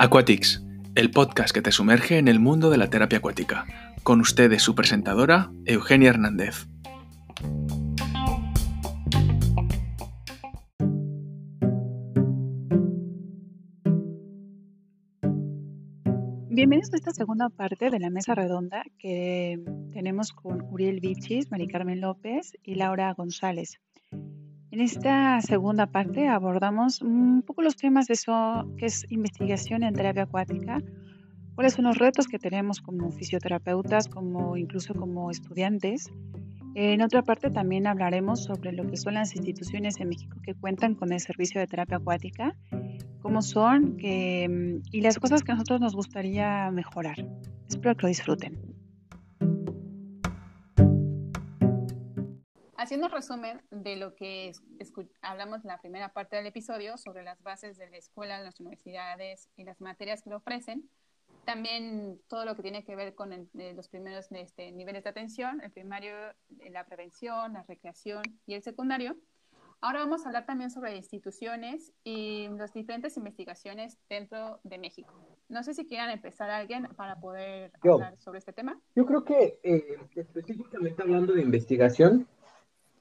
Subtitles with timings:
[0.00, 0.64] Aquatics,
[0.94, 3.66] el podcast que te sumerge en el mundo de la terapia acuática.
[4.04, 6.68] Con ustedes su presentadora, Eugenia Hernández.
[16.48, 19.58] Bienvenidos a esta segunda parte de la mesa redonda que
[19.92, 23.80] tenemos con Uriel Vichis, Mari Carmen López y Laura González.
[24.70, 29.94] En esta segunda parte abordamos un poco los temas de eso que es investigación en
[29.94, 30.82] terapia acuática,
[31.54, 36.10] cuáles son los retos que tenemos como fisioterapeutas, como incluso como estudiantes.
[36.74, 40.94] En otra parte también hablaremos sobre lo que son las instituciones en México que cuentan
[40.94, 42.54] con el servicio de terapia acuática,
[43.22, 47.16] cómo son y las cosas que a nosotros nos gustaría mejorar.
[47.68, 48.77] Espero que lo disfruten.
[52.78, 54.52] Haciendo resumen de lo que
[55.20, 59.48] hablamos en la primera parte del episodio sobre las bases de la escuela, las universidades
[59.56, 60.88] y las materias que lo ofrecen,
[61.44, 63.30] también todo lo que tiene que ver con
[63.74, 66.14] los primeros este, niveles de atención, el primario,
[66.70, 69.16] la prevención, la recreación y el secundario.
[69.80, 75.12] Ahora vamos a hablar también sobre instituciones y las diferentes investigaciones dentro de México.
[75.48, 78.80] No sé si quieran empezar alguien para poder hablar sobre este tema.
[78.94, 82.28] Yo creo que eh, específicamente hablando de investigación,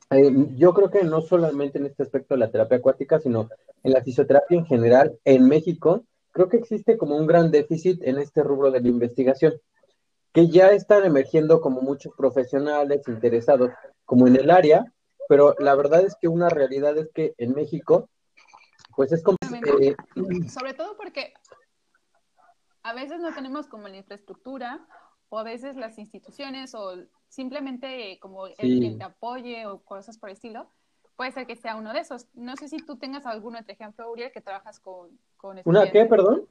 [0.09, 3.49] eh, yo creo que no solamente en este aspecto de la terapia acuática, sino
[3.83, 8.17] en la fisioterapia en general, en México, creo que existe como un gran déficit en
[8.17, 9.59] este rubro de la investigación,
[10.31, 13.71] que ya están emergiendo como muchos profesionales interesados
[14.05, 14.85] como en el área,
[15.27, 18.09] pero la verdad es que una realidad es que en México,
[18.95, 19.37] pues es como...
[19.81, 19.95] Eh,
[20.47, 21.33] Sobre todo porque
[22.83, 24.87] a veces no tenemos como la infraestructura
[25.29, 26.95] o a veces las instituciones o
[27.27, 30.69] simplemente como el que apoye o cosas por el estilo,
[31.15, 32.27] puede ser que sea uno de esos.
[32.33, 36.05] No sé si tú tengas algún otro ejemplo, Uriel, que trabajas con, con ¿Una qué,
[36.05, 36.47] perdón?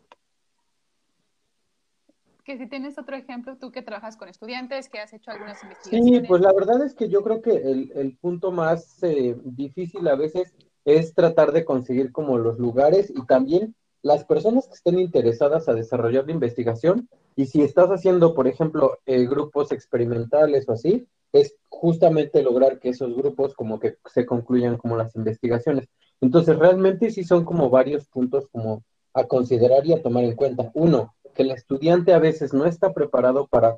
[2.44, 6.20] Que si tienes otro ejemplo, tú que trabajas con estudiantes, que has hecho algunas investigaciones.
[6.22, 10.06] Sí, pues la verdad es que yo creo que el, el punto más eh, difícil
[10.06, 10.54] a veces
[10.84, 13.74] es tratar de conseguir como los lugares y también
[14.06, 18.98] las personas que estén interesadas a desarrollar la investigación y si estás haciendo, por ejemplo,
[19.04, 24.76] eh, grupos experimentales o así, es justamente lograr que esos grupos como que se concluyan
[24.76, 25.88] como las investigaciones.
[26.20, 30.70] Entonces, realmente sí son como varios puntos como a considerar y a tomar en cuenta.
[30.74, 33.76] Uno, que el estudiante a veces no está preparado para,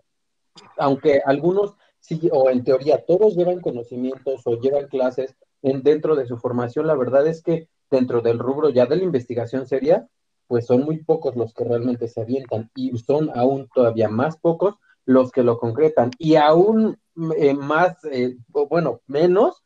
[0.76, 6.26] aunque algunos sí, o en teoría todos llevan conocimientos o llevan clases en, dentro de
[6.26, 10.06] su formación, la verdad es que dentro del rubro ya de la investigación seria,
[10.48, 14.76] pues son muy pocos los que realmente se avientan y son aún todavía más pocos
[15.04, 16.98] los que lo concretan y aún
[17.36, 19.62] eh, más, eh, bueno, menos,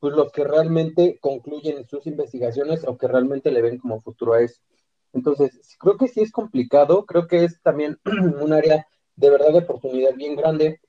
[0.00, 4.40] pues los que realmente concluyen sus investigaciones o que realmente le ven como futuro a
[4.42, 4.60] eso.
[5.12, 7.98] Entonces, creo que sí es complicado, creo que es también
[8.40, 10.80] un área de verdad de oportunidad bien grande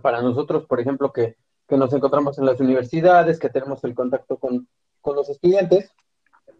[0.00, 1.36] para nosotros, por ejemplo, que,
[1.68, 4.68] que nos encontramos en las universidades, que tenemos el contacto con,
[5.00, 5.92] con los estudiantes,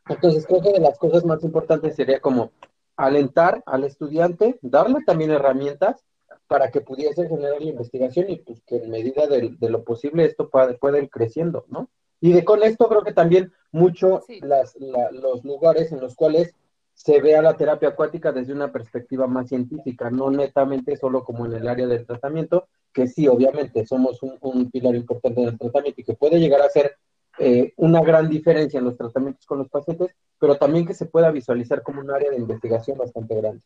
[0.09, 2.51] entonces, creo que de las cosas más importantes sería como
[2.97, 6.05] alentar al estudiante, darle también herramientas
[6.47, 10.51] para que pudiese generar la investigación y pues que en medida de, lo posible esto
[10.51, 11.89] pueda, ir creciendo, ¿no?
[12.21, 16.55] Y de con esto creo que también mucho las, los lugares en los cuales
[16.95, 21.55] se vea la terapia acuática desde una perspectiva más científica, no netamente solo como en
[21.55, 26.05] el área del tratamiento, que sí, obviamente somos un, un pilar importante del tratamiento y
[26.05, 26.97] que puede llegar a ser
[27.39, 31.31] eh, una gran diferencia en los tratamientos con los pacientes, pero también que se pueda
[31.31, 33.63] visualizar como un área de investigación bastante grande.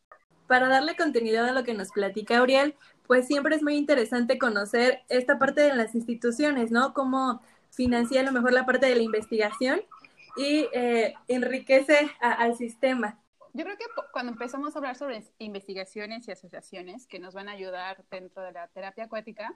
[0.47, 5.00] Para darle continuidad a lo que nos platica Auriel, pues siempre es muy interesante conocer
[5.09, 6.94] esta parte de las instituciones, ¿no?
[6.94, 7.41] Cómo
[7.71, 9.81] financia a lo mejor la parte de la investigación
[10.37, 13.19] y eh, enriquece al sistema.
[13.54, 17.53] Yo creo que cuando empezamos a hablar sobre investigaciones y asociaciones que nos van a
[17.53, 19.54] ayudar dentro de la terapia acuática,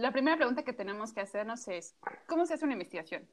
[0.00, 1.96] la primera pregunta que tenemos que hacernos es,
[2.26, 3.28] ¿cómo se hace una investigación?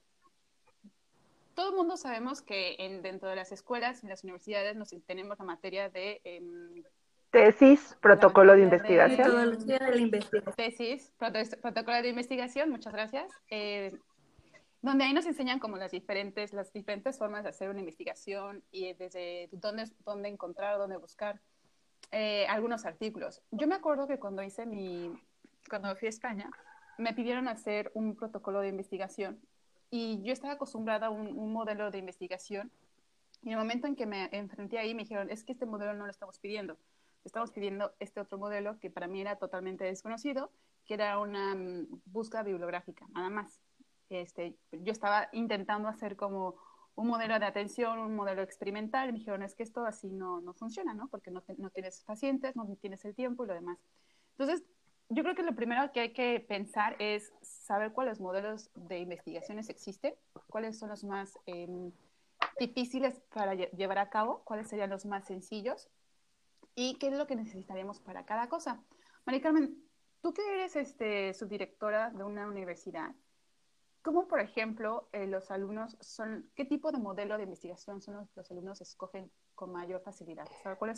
[1.54, 5.40] Todo el mundo sabemos que en, dentro de las escuelas, en las universidades, nos tenemos
[5.40, 6.22] la materia de...
[6.24, 6.84] Em,
[7.32, 9.28] tesis, protocolo de, investigación.
[9.28, 10.56] Metodología de la investigación.
[10.56, 13.32] Tesis, protocolo de investigación, muchas gracias.
[13.50, 13.98] Eh,
[14.82, 18.94] donde ahí nos enseñan como las diferentes, las diferentes formas de hacer una investigación y
[18.94, 21.42] desde dónde, dónde encontrar, dónde buscar
[22.12, 23.42] eh, algunos artículos.
[23.52, 25.12] Yo me acuerdo que cuando hice mi,
[25.70, 26.50] cuando fui a España,
[26.98, 29.40] me pidieron hacer un protocolo de investigación
[29.90, 32.72] y yo estaba acostumbrada a un, modelo de investigación
[33.42, 35.94] y en el momento en que me enfrenté ahí me dijeron, es que este modelo
[35.94, 36.78] no lo estamos pidiendo,
[37.24, 40.52] estamos pidiendo este otro modelo que para mí era totalmente desconocido,
[40.86, 43.60] que era una mm, búsqueda bibliográfica, nada más.
[44.10, 46.56] Este, yo estaba intentando hacer como
[46.96, 50.42] un modelo de atención, un modelo experimental, y me dijeron, es que esto así no,
[50.42, 51.08] no funciona, ¿no?
[51.10, 53.78] Porque no, no tienes pacientes, no tienes el tiempo y lo demás.
[54.38, 54.64] Entonces,
[55.10, 59.70] yo creo que lo primero que hay que pensar es saber cuáles modelos de investigaciones
[59.70, 60.16] existen,
[60.48, 61.92] cuáles son los más em,
[62.60, 65.90] difíciles para llevar a cabo, cuáles serían los más sencillos
[66.74, 68.84] y qué es lo que necesitaríamos para cada cosa.
[69.26, 69.78] María Carmen,
[70.22, 73.14] tú que eres este, subdirectora de una universidad,
[74.02, 78.36] ¿cómo, por ejemplo, eh, los alumnos son, qué tipo de modelo de investigación son los,
[78.36, 80.48] los alumnos escogen con mayor facilidad?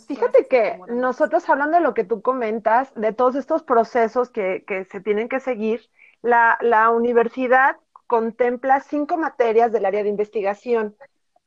[0.08, 4.86] Fíjate que nosotros hablando de lo que tú comentas, de todos estos procesos que, que
[4.86, 5.90] se tienen que seguir,
[6.22, 7.78] la, la universidad
[8.08, 10.96] contempla cinco materias del área de investigación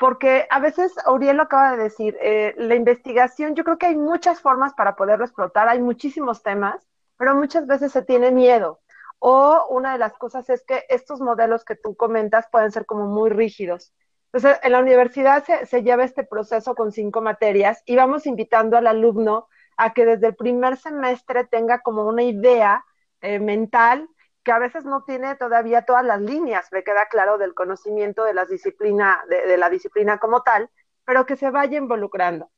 [0.00, 3.96] porque a veces, Auriel lo acaba de decir, eh, la investigación, yo creo que hay
[3.96, 8.80] muchas formas para poderlo explotar, hay muchísimos temas, pero muchas veces se tiene miedo.
[9.18, 13.08] O una de las cosas es que estos modelos que tú comentas pueden ser como
[13.08, 13.92] muy rígidos.
[14.32, 18.86] Entonces, en la universidad se, lleva este proceso con cinco materias y vamos invitando al
[18.86, 22.84] alumno a que desde el primer semestre tenga como una idea
[23.22, 24.08] eh, mental
[24.44, 28.32] que a veces no tiene todavía todas las líneas, me queda claro, del conocimiento de,
[28.34, 30.70] la disciplina, de, la disciplina como tal,
[31.04, 32.50] pero que se vaya involucrando.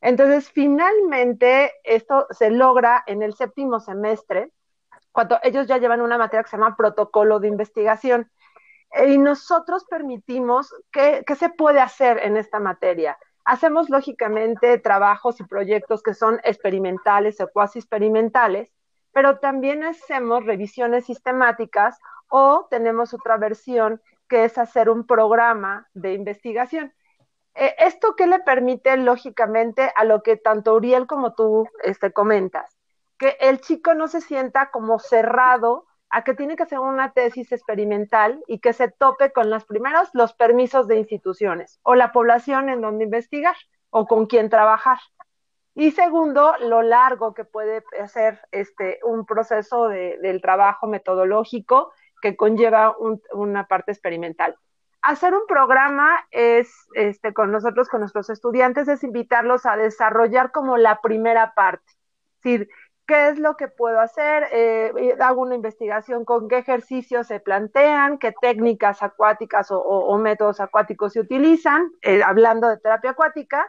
[0.00, 4.50] Entonces, finalmente, esto se logra en el séptimo semestre,
[5.12, 8.30] cuando ellos ya llevan una materia que se llama protocolo de investigación.
[9.06, 13.18] Y nosotros permitimos que, que se puede hacer en esta materia.
[13.44, 18.72] Hacemos, lógicamente, trabajos y proyectos que son experimentales o cuasi experimentales,
[19.12, 21.98] pero también hacemos revisiones sistemáticas
[22.28, 26.92] o tenemos otra versión que es hacer un programa de investigación.
[27.54, 32.76] Eh, ¿Esto qué le permite, lógicamente, a lo que tanto Uriel como tú este, comentas?
[33.18, 37.52] Que el chico no se sienta como cerrado a que tiene que hacer una tesis
[37.52, 42.68] experimental y que se tope con los primeros los permisos de instituciones o la población
[42.68, 43.56] en donde investigar
[43.90, 44.98] o con quién trabajar.
[45.74, 52.36] Y segundo, lo largo que puede ser este, un proceso de, del trabajo metodológico que
[52.36, 52.96] conlleva
[53.32, 54.56] una parte experimental.
[55.02, 60.76] Hacer un programa es, este, con nosotros, con nuestros estudiantes, es invitarlos a desarrollar como
[60.76, 61.84] la primera parte.
[61.86, 62.68] Es decir,
[63.08, 64.44] ¿qué es lo que puedo hacer?
[64.52, 71.14] Eh, hago una investigación con qué ejercicios se plantean, qué técnicas acuáticas o, métodos acuáticos
[71.14, 73.66] se utilizan, eh, hablando de terapia acuática,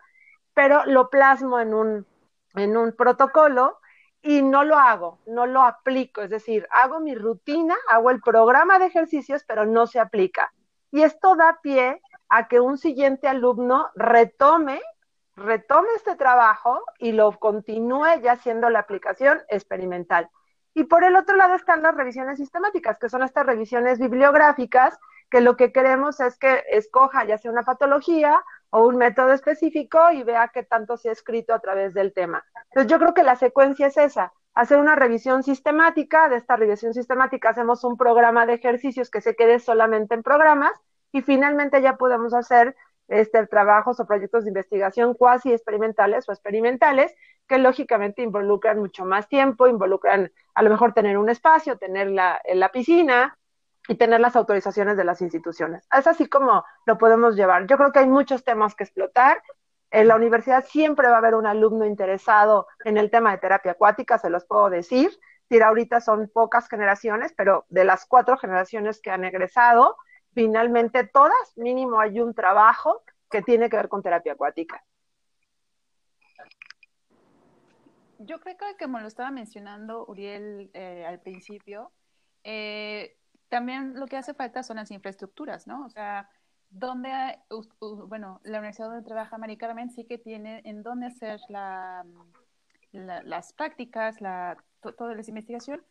[0.53, 3.79] pero lo plasmo en un protocolo
[4.21, 8.77] y no lo hago, no lo aplico, es decir, hago mi rutina, hago el programa
[8.77, 10.51] de ejercicios, pero no se aplica.
[10.91, 14.81] Y esto da pie a que un siguiente alumno retome,
[15.39, 20.29] retome este trabajo y lo continúe ya haciendo la aplicación experimental.
[20.73, 24.97] Y por el otro lado están las revisiones sistemáticas, que son estas revisiones bibliográficas,
[25.29, 30.11] que lo que queremos es que escoja ya sea una patología o un método específico
[30.11, 32.45] y vea qué tanto se ha escrito a través del tema.
[32.69, 36.93] Entonces yo creo que la secuencia es esa, hacer una revisión sistemática, de esta revisión
[36.93, 40.73] sistemática hacemos un programa de ejercicios que se quede solamente en programas
[41.11, 42.75] y finalmente ya podemos hacer
[43.09, 47.13] este, trabajos o proyectos de investigación cuasi experimentales o experimentales
[47.47, 52.41] que lógicamente involucran mucho más tiempo, involucran a lo mejor tener un espacio, tener la,
[52.53, 53.35] la piscina,
[53.89, 55.87] y tener las autorizaciones de las instituciones.
[55.91, 57.65] Es así como lo podemos llevar.
[57.65, 59.41] Yo creo que hay muchos temas que explotar.
[59.89, 63.71] En la universidad siempre va a haber un alumno interesado en el tema de terapia
[63.71, 65.09] acuática, se los puedo decir.
[65.49, 69.97] decir, ahorita son pocas generaciones, pero de las cuatro generaciones que han egresado,
[70.39, 74.81] finalmente todas, mínimo hay un trabajo que tiene que ver con terapia acuática.
[78.19, 81.91] Yo creo que como lo estaba mencionando Uriel eh, al principio,
[82.45, 83.17] eh,
[83.49, 85.85] también lo que hace falta son las infraestructuras, ¿no?
[85.85, 86.29] O sea,
[86.69, 87.39] donde,
[88.07, 92.05] bueno, la universidad donde trabaja Mari Carmen sí que tiene en dónde hacer la,
[92.93, 95.83] las prácticas, la, toda la investigación,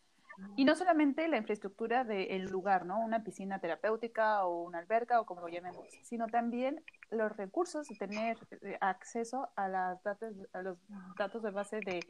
[0.57, 2.99] y no solamente la infraestructura del lugar, ¿no?
[3.01, 7.97] Una piscina terapéutica o una alberca o como lo llamemos, sino también los recursos de
[7.97, 10.79] tener eh, acceso a, las datos, a los
[11.17, 12.01] datos de base de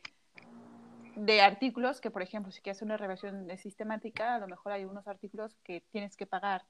[1.18, 5.08] de artículos que, por ejemplo, si quieres una revisión sistemática, a lo mejor hay unos
[5.08, 6.62] artículos que tienes que pagar.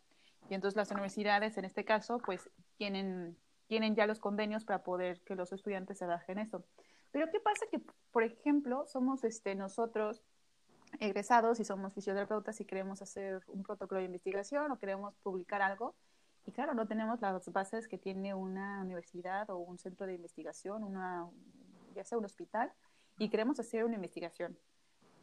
[0.48, 2.48] Y entonces las universidades, en este caso, pues
[2.78, 3.36] tienen,
[3.66, 6.64] tienen ya los convenios para poder que los estudiantes se bajen eso.
[7.10, 7.66] Pero ¿qué pasa?
[7.70, 10.22] Que, por ejemplo, somos este, nosotros
[11.00, 15.94] egresados y somos fisioterapeutas y queremos hacer un protocolo de investigación o queremos publicar algo.
[16.46, 20.82] Y claro, no tenemos las bases que tiene una universidad o un centro de investigación,
[20.82, 21.28] una,
[21.94, 22.72] ya sea un hospital
[23.18, 24.56] y queremos hacer una investigación.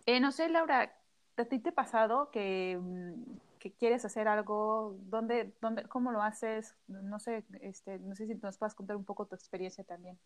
[0.05, 0.93] Eh, no sé, Laura,
[1.37, 6.21] ¿a ti te ha pasado que, mm, que quieres hacer algo, ¿dónde, dónde, ¿cómo lo
[6.21, 6.75] haces?
[6.87, 10.19] No sé, este, no sé si nos puedes contar un poco tu experiencia también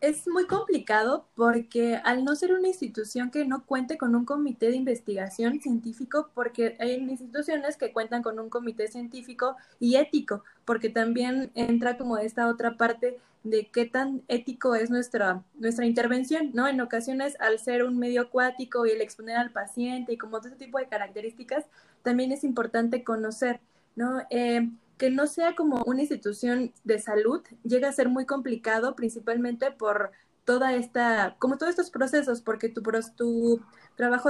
[0.00, 4.70] es muy complicado porque al no ser una institución que no cuente con un comité
[4.70, 10.88] de investigación científico, porque hay instituciones que cuentan con un comité científico y ético, porque
[10.88, 16.68] también entra como esta otra parte de qué tan ético es nuestra, nuestra intervención, ¿no?
[16.68, 20.48] En ocasiones, al ser un medio acuático y el exponer al paciente y como todo
[20.48, 21.64] ese tipo de características,
[22.02, 23.60] también es importante conocer,
[23.96, 24.22] ¿no?
[24.30, 24.68] Eh,
[25.00, 30.10] que no sea como una institución de salud llega a ser muy complicado, principalmente por
[30.44, 32.82] toda esta, como todos estos procesos, porque tu,
[33.16, 33.62] tu
[33.96, 34.28] trabajo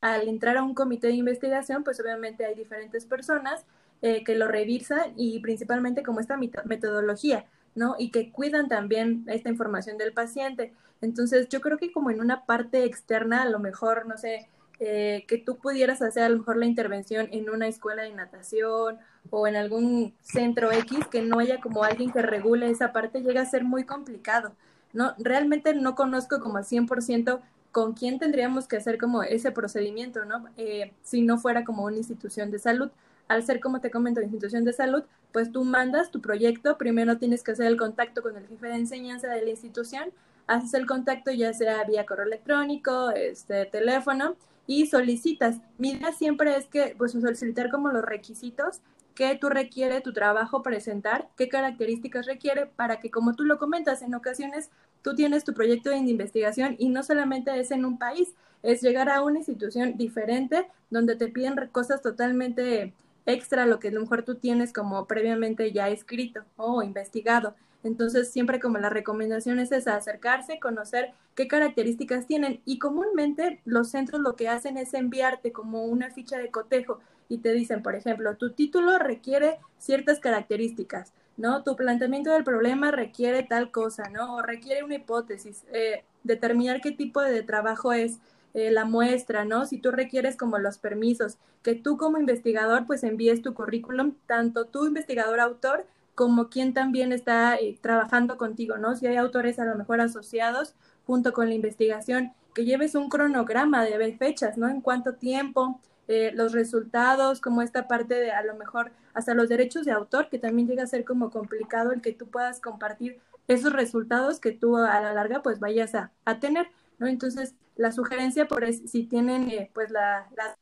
[0.00, 3.64] al entrar a un comité de investigación, pues obviamente hay diferentes personas
[4.02, 7.44] eh, que lo revisan y principalmente como esta metodología,
[7.76, 7.94] ¿no?
[7.96, 10.72] Y que cuidan también esta información del paciente.
[11.00, 14.48] Entonces, yo creo que como en una parte externa, a lo mejor, no sé,
[14.80, 18.98] eh, que tú pudieras hacer a lo mejor la intervención en una escuela de natación
[19.28, 23.42] o en algún centro X que no haya como alguien que regule esa parte, llega
[23.42, 24.52] a ser muy complicado.
[24.92, 30.24] No, realmente no conozco como al 100% con quién tendríamos que hacer como ese procedimiento,
[30.24, 30.46] ¿no?
[30.56, 32.90] Eh, si no fuera como una institución de salud.
[33.28, 37.44] Al ser, como te comento, institución de salud, pues tú mandas tu proyecto, primero tienes
[37.44, 40.10] que hacer el contacto con el jefe de enseñanza de la institución,
[40.48, 44.34] haces el contacto ya sea vía correo electrónico, este teléfono,
[44.66, 45.58] y solicitas.
[45.78, 48.80] Mi idea siempre es que, pues, solicitar como los requisitos
[49.20, 54.00] que tú requiere tu trabajo presentar, qué características requiere para que, como tú lo comentas,
[54.00, 54.70] en ocasiones
[55.02, 59.10] tú tienes tu proyecto de investigación y no solamente es en un país, es llegar
[59.10, 62.94] a una institución diferente donde te piden cosas totalmente
[63.26, 67.54] extra lo que a lo mejor tú tienes como previamente ya escrito o investigado.
[67.82, 72.60] Entonces, siempre como la recomendación es esa, acercarse, conocer qué características tienen.
[72.64, 77.38] Y comúnmente los centros lo que hacen es enviarte como una ficha de cotejo y
[77.38, 81.62] te dicen, por ejemplo, tu título requiere ciertas características, ¿no?
[81.62, 84.34] Tu planteamiento del problema requiere tal cosa, ¿no?
[84.36, 88.18] O requiere una hipótesis, eh, determinar qué tipo de trabajo es.
[88.52, 89.64] Eh, la muestra, ¿no?
[89.64, 94.64] Si tú requieres como los permisos, que tú como investigador pues envíes tu currículum, tanto
[94.64, 95.86] tu investigador autor
[96.20, 98.94] como quien también está eh, trabajando contigo, ¿no?
[98.94, 100.74] Si hay autores a lo mejor asociados
[101.06, 104.68] junto con la investigación, que lleves un cronograma de fechas, ¿no?
[104.68, 109.48] En cuánto tiempo, eh, los resultados, como esta parte de a lo mejor hasta los
[109.48, 113.18] derechos de autor, que también llega a ser como complicado el que tú puedas compartir
[113.48, 116.66] esos resultados que tú a la larga pues vayas a, tener,
[116.98, 117.06] ¿no?
[117.06, 120.54] Entonces, la sugerencia por es, si tienen eh, pues la, la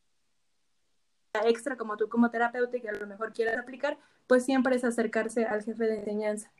[1.47, 5.45] extra como tú como terapeuta que a lo mejor quieras aplicar, pues siempre es acercarse
[5.45, 6.50] al jefe de enseñanza.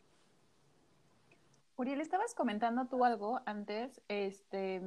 [1.75, 4.81] Uriel, estabas comentando tú algo antes, este,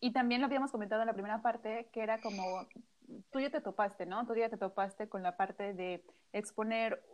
[0.00, 2.66] y también lo habíamos comentado en la primera parte, que era como,
[3.30, 4.26] tú ya te topaste, ¿no?
[4.26, 7.04] Tú ya te topaste con la parte de exponer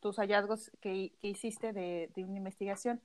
[0.00, 3.00] tus hallazgos que, hiciste de, de, una investigación.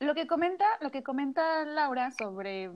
[0.00, 2.70] Lo que comenta, lo que comenta Laura sobre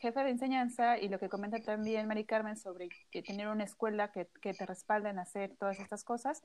[0.00, 4.10] jefe de enseñanza y lo que comenta también Mari Carmen sobre que tener una escuela
[4.10, 6.42] que, que, te respalde en hacer todas estas cosas.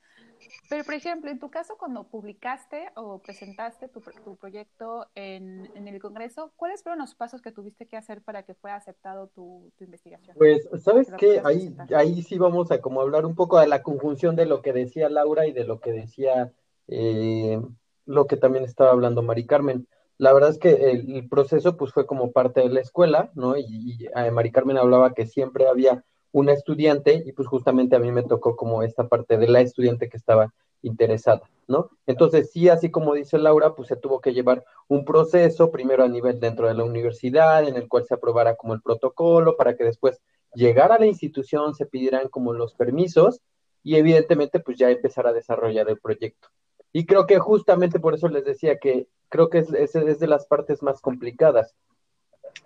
[0.69, 5.87] Pero, por ejemplo, en tu caso, cuando publicaste o presentaste tu, tu proyecto en, en,
[5.87, 9.71] el Congreso, ¿cuáles fueron los pasos que tuviste que hacer para que fuera aceptado tu,
[9.77, 10.35] tu investigación?
[10.37, 11.41] Pues, ¿sabes qué?
[11.43, 14.73] Ahí, ahí sí vamos a como hablar un poco de la conjunción de lo que
[14.73, 16.53] decía Laura y de lo que decía,
[16.87, 17.59] eh,
[18.05, 22.05] lo que también estaba hablando Mari Carmen la verdad es que el, proceso pues fue
[22.05, 23.57] como parte de la escuela, ¿no?
[23.57, 27.99] Y, y eh, Mari Carmen hablaba que siempre había una estudiante y pues justamente a
[27.99, 31.89] mí me tocó como esta parte de la estudiante que estaba interesada, ¿no?
[32.05, 36.09] Entonces sí, así como dice Laura, pues se tuvo que llevar un proceso, primero a
[36.09, 39.83] nivel dentro de la universidad, en el cual se aprobara como el protocolo, para que
[39.83, 40.21] después
[40.53, 43.41] llegara a la institución, se pidieran como los permisos
[43.83, 46.49] y evidentemente pues ya empezar a desarrollar el proyecto.
[46.95, 50.45] Y creo que justamente por eso les decía que creo que es, es, de las
[50.45, 51.75] partes más complicadas.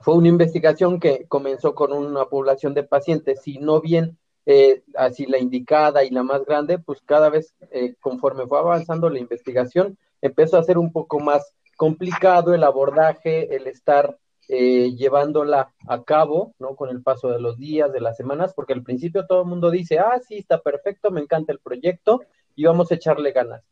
[0.01, 5.25] Fue una investigación que comenzó con una población de pacientes, si no bien eh, así
[5.25, 9.98] la indicada y la más grande, pues cada vez eh, conforme fue avanzando la investigación,
[10.21, 16.53] empezó a ser un poco más complicado el abordaje, el estar eh, llevándola a cabo,
[16.59, 16.75] ¿no?
[16.75, 19.71] Con el paso de los días, de las semanas, porque al principio todo el mundo
[19.71, 22.21] dice, ah, sí, está perfecto, me encanta el proyecto
[22.55, 23.63] y vamos a echarle ganas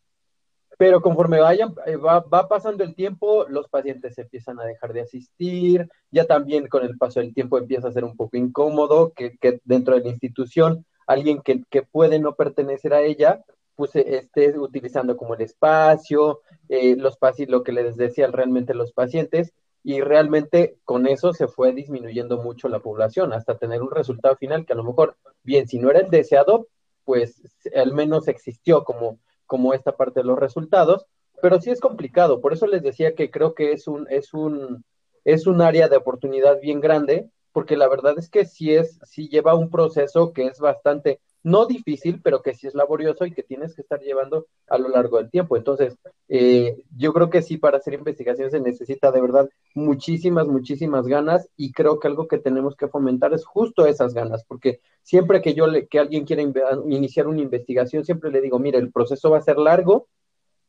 [0.77, 5.89] pero conforme vayan, eh, va, pasando el tiempo, los pacientes empiezan a dejar de asistir,
[6.11, 9.95] ya también con el paso del tiempo empieza a ser un poco incómodo que, dentro
[9.95, 13.43] de la institución alguien que, puede no pertenecer a ella,
[13.75, 17.17] pues eh, esté utilizando como el espacio, eh, los
[17.47, 19.53] lo que les decía realmente los pacientes,
[19.83, 24.65] y realmente con eso se fue disminuyendo mucho la población hasta tener un resultado final
[24.65, 26.67] que a lo mejor, bien, si no era el deseado,
[27.05, 27.41] pues
[27.73, 29.17] al menos existió como,
[29.47, 31.07] como esta parte de los resultados,
[31.41, 34.83] pero sí es complicado, por eso les decía que creo que es un, es un,
[35.23, 39.29] es un área de oportunidad bien grande, porque la verdad es que sí es, sí
[39.29, 43.43] lleva un proceso que es bastante no difícil, pero que sí es laborioso y que
[43.43, 45.55] tienes que estar llevando a lo largo del tiempo.
[45.55, 51.07] Entonces, eh, yo creo que sí, para hacer investigación se necesita de verdad muchísimas, muchísimas
[51.07, 55.41] ganas y creo que algo que tenemos que fomentar es justo esas ganas, porque siempre
[55.41, 59.29] que yo le, que alguien quiera iniciar una investigación, siempre le digo, mire, el proceso
[59.29, 60.07] va a ser largo,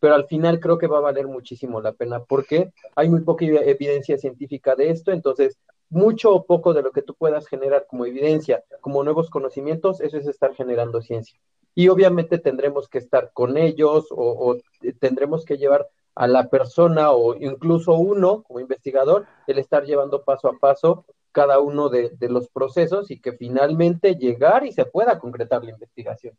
[0.01, 3.45] pero al final creo que va a valer muchísimo la pena porque hay muy poca
[3.45, 5.59] evidencia científica de esto, entonces
[5.90, 10.18] mucho o poco de lo que tú puedas generar como evidencia, como nuevos conocimientos, eso
[10.18, 11.38] es estar generando ciencia.
[11.75, 14.57] Y obviamente tendremos que estar con ellos o,
[14.99, 20.49] tendremos que llevar a la persona o incluso uno como investigador, el estar llevando paso
[20.49, 25.62] a paso cada uno de, los procesos y que finalmente llegar y se pueda concretar
[25.62, 26.37] la investigación.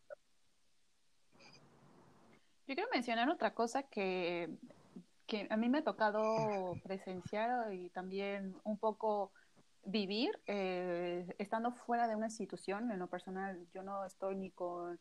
[2.67, 4.49] Yo quiero mencionar otra cosa que,
[5.25, 9.31] que a mí me ha tocado presenciar y también un poco
[9.85, 12.91] vivir eh, estando fuera de una institución.
[12.91, 14.99] En lo personal, yo no estoy ni con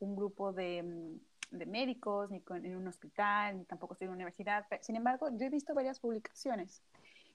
[0.00, 4.16] un grupo de, mm, de médicos, ni en un hospital, ni tampoco estoy en una
[4.18, 4.66] universidad.
[4.80, 6.82] Sin embargo, yo he visto varias publicaciones.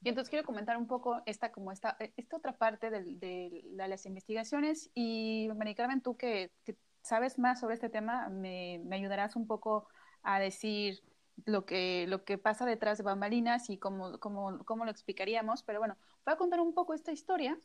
[0.03, 3.63] Y entonces quiero comentar un poco esta, como esta, eh, esta otra parte de, de,
[3.73, 4.91] las investigaciones.
[4.93, 9.47] Y, María Carmen, tú que, que, sabes más sobre este tema, me, me ayudarás un
[9.47, 9.87] poco
[10.23, 11.03] a decir
[11.43, 15.63] lo que, lo que pasa detrás de bambalinas y cómo, cómo, cómo lo explicaríamos.
[15.63, 17.57] Pero bueno, voy a contar un poco esta historia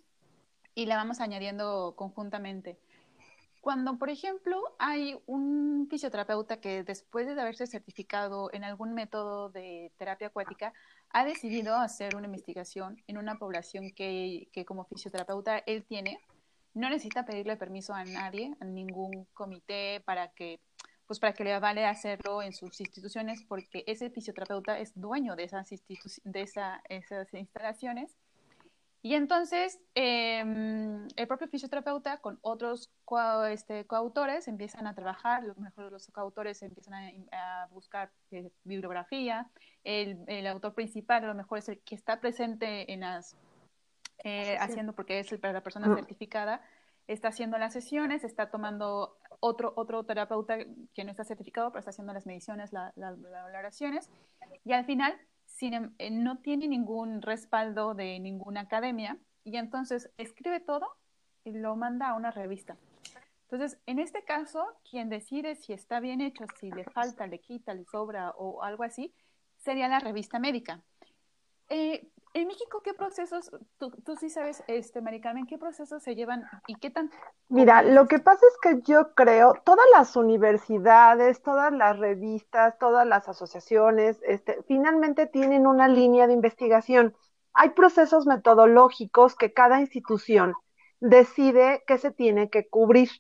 [0.75, 2.79] y la vamos añadiendo conjuntamente.
[3.61, 9.93] Cuando, por ejemplo, hay un fisioterapeuta que después de haberse certificado en algún método de
[9.99, 10.73] terapia acuática,
[11.11, 16.19] ha decidido hacer una investigación en una población que, que como fisioterapeuta él tiene,
[16.73, 20.61] no necesita pedirle permiso a nadie, a ningún comité para que
[21.11, 25.43] pues para que le vale hacerlo en sus instituciones, porque ese fisioterapeuta es dueño de
[25.43, 28.17] esas, de esa, esas instalaciones.
[29.03, 32.93] Y entonces em, el propio fisioterapeuta con otros
[33.49, 39.51] este, coautores empiezan a trabajar, lo mejor los coautores empiezan a, buscar eh, bibliografía,
[39.83, 43.37] el, el, autor principal a lo mejor es el que está presente en las,
[44.23, 45.97] eh, haciendo, porque es el, la persona mm.
[45.97, 46.63] certificada,
[47.09, 50.59] está haciendo las sesiones, está tomando otro, otro terapeuta
[50.95, 54.11] que no está certificado, pero está haciendo las mediciones, las valoraciones,
[54.65, 60.11] y al final sin, em, eh, no tiene ningún respaldo de ninguna academia, y entonces
[60.17, 60.97] escribe todo
[61.45, 62.77] y lo manda a una revista.
[63.43, 67.75] Entonces, en este caso, quien decide si está bien hecho, si le falta, le quita,
[67.75, 69.13] le sobra o algo así,
[69.57, 70.83] sería la revista médica.
[71.69, 76.45] Eh, en México, ¿qué procesos, tú, sí sabes, este, Mari Carmen, qué procesos se llevan
[76.67, 77.11] y qué tan...
[77.49, 83.07] Mira, lo que pasa es que yo creo, todas las universidades, todas las revistas, todas
[83.07, 87.17] las asociaciones, este, finalmente tienen una línea de investigación.
[87.53, 90.55] Hay procesos metodológicos que cada institución
[91.01, 93.11] decide que se tiene que cubrir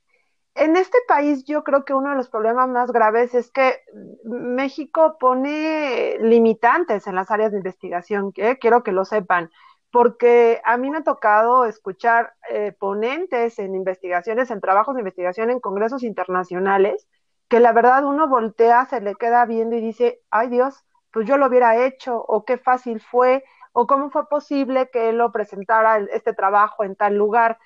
[0.54, 3.80] en este país yo creo que uno de los problemas más graves es que
[4.24, 9.50] México pone limitantes en las áreas de investigación, que quiero que lo sepan,
[9.90, 15.50] porque a mí me ha tocado escuchar eh, ponentes en investigaciones, en trabajos de investigación
[15.50, 17.08] en congresos internacionales,
[17.48, 21.36] que la verdad uno voltea, se le queda viendo y dice, ay Dios, pues yo
[21.36, 25.98] lo hubiera hecho, o qué fácil fue, o cómo fue posible que él lo presentara
[26.12, 27.58] este trabajo en tal lugar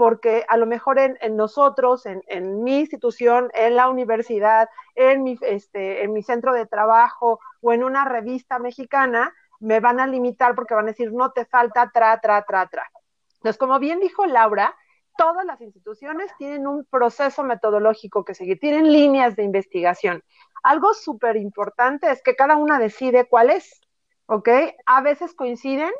[0.00, 6.02] porque a lo mejor en, nosotros, en, mi institución, en la universidad, en mi, este,
[6.02, 10.72] en mi centro de trabajo o en una revista mexicana, me van a limitar porque
[10.72, 12.90] van a decir, no te falta tra, tra, tra, tra.
[13.34, 14.74] Entonces, como bien dijo Laura,
[15.18, 20.24] todas las instituciones tienen un proceso metodológico que seguir, tienen líneas de investigación.
[20.62, 23.82] Algo súper importante es que cada una decide cuál es,
[24.24, 24.48] ¿ok?
[24.86, 25.92] A veces coinciden,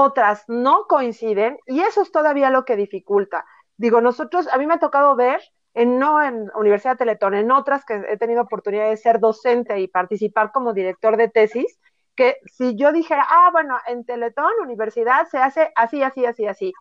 [0.00, 3.44] otras no coinciden y eso es todavía lo que dificulta.
[3.76, 5.40] Digo, nosotros, a mí me ha tocado ver,
[5.74, 9.88] en, no en Universidad Teletón, en otras que he tenido oportunidad de ser docente y
[9.88, 11.80] participar como director de tesis,
[12.14, 16.72] que si yo dijera, ah, bueno, en Teletón, universidad, se hace así, así, así, así,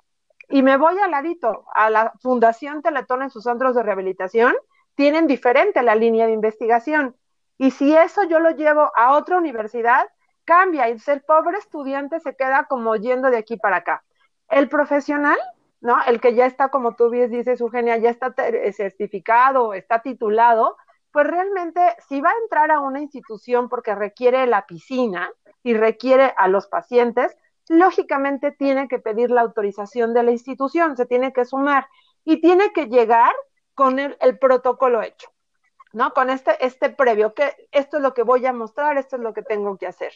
[0.49, 4.53] y me voy al ladito, a la Fundación Teletón en sus centros de rehabilitación,
[4.93, 7.15] tienen diferente la línea de investigación.
[7.57, 10.07] Y si eso yo lo llevo a otra universidad,
[10.47, 14.03] cambia y el pobre estudiante se queda como yendo de aquí para acá.
[14.49, 15.37] El profesional,
[15.81, 15.97] ¿no?
[16.07, 20.77] El que ya está, como tú bien dices, Eugenia, ya está eh, certificado, está titulado,
[21.11, 25.29] pues realmente si va a entrar a una institución porque requiere la piscina
[25.63, 27.35] y requiere a los pacientes,
[27.67, 31.87] lógicamente tiene que pedir la autorización de la institución, se tiene que sumar
[32.23, 33.33] y tiene que llegar
[33.73, 35.27] con el, protocolo hecho,
[35.97, 36.13] ¿no?
[36.13, 39.33] Con este, este previo, que esto es lo que voy a mostrar, esto es lo
[39.33, 40.13] que tengo que hacer.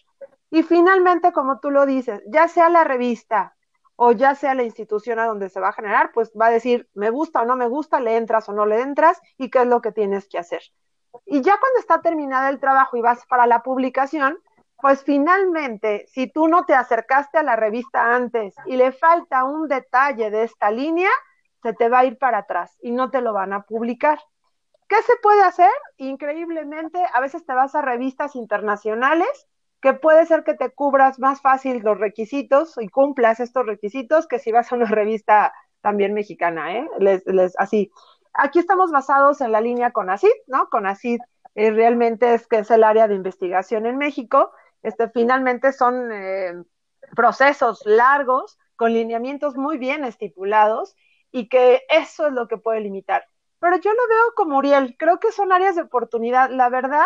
[0.51, 3.55] Y finalmente, como tú lo dices, ya sea la revista
[3.95, 6.87] o ya sea la institución a donde se va a generar, pues va a decir,
[6.93, 9.67] me gusta o no me gusta, le entras o no le entras y qué es
[9.67, 10.61] lo que tienes que hacer.
[11.25, 14.37] Y ya cuando está terminado el trabajo y vas para la publicación,
[14.77, 19.67] pues finalmente, si tú no te acercaste a la revista antes y le falta un
[19.67, 21.09] detalle de esta línea,
[21.63, 24.19] se te va a ir para atrás y no te lo van a publicar.
[24.91, 25.71] ¿Qué se puede hacer?
[25.95, 29.47] Increíblemente, a veces te vas a revistas internacionales
[29.81, 34.37] que puede ser que te cubras más fácil los requisitos y cumplas estos requisitos que
[34.37, 36.89] si vas a una revista también mexicana, ¿eh?
[36.99, 37.89] Les, les, así.
[38.33, 40.67] Aquí estamos basados en la línea CONACID, ¿no?
[40.69, 41.21] CONACID
[41.55, 44.51] eh, realmente es que es el área de investigación en México
[44.83, 46.53] este, finalmente son eh,
[47.15, 50.95] procesos largos, con lineamientos muy bien estipulados
[51.31, 53.23] y que eso es lo que puede limitar.
[53.61, 56.49] Pero yo lo veo como Uriel, creo que son áreas de oportunidad.
[56.49, 57.05] La verdad,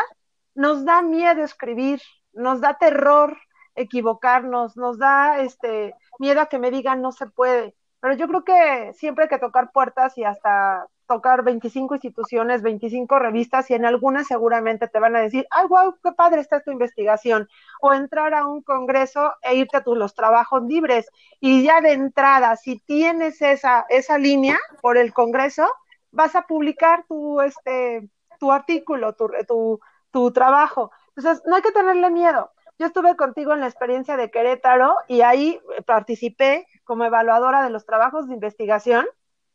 [0.55, 3.37] nos da miedo escribir, nos da terror
[3.75, 7.75] equivocarnos, nos da este miedo a que me digan no se puede.
[7.99, 13.19] Pero yo creo que siempre hay que tocar puertas y hasta tocar 25 instituciones, 25
[13.19, 16.71] revistas y en algunas seguramente te van a decir, ay, wow, qué padre está tu
[16.71, 17.49] investigación.
[17.81, 21.09] O entrar a un congreso e irte a tus los trabajos libres.
[21.41, 25.67] Y ya de entrada, si tienes esa, esa línea por el congreso,
[26.15, 29.79] vas a publicar tu, este, tu artículo, tu, tu,
[30.11, 30.91] tu trabajo.
[31.15, 32.51] Entonces, no hay que tenerle miedo.
[32.79, 37.85] Yo estuve contigo en la experiencia de Querétaro y ahí participé como evaluadora de los
[37.85, 39.05] trabajos de investigación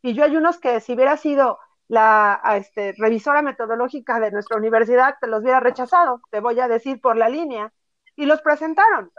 [0.01, 5.15] y yo hay unos que si hubiera sido la este, revisora metodológica de nuestra universidad,
[5.19, 7.73] te los hubiera rechazado, te voy a decir por la línea.
[8.15, 9.11] Y los presentaron.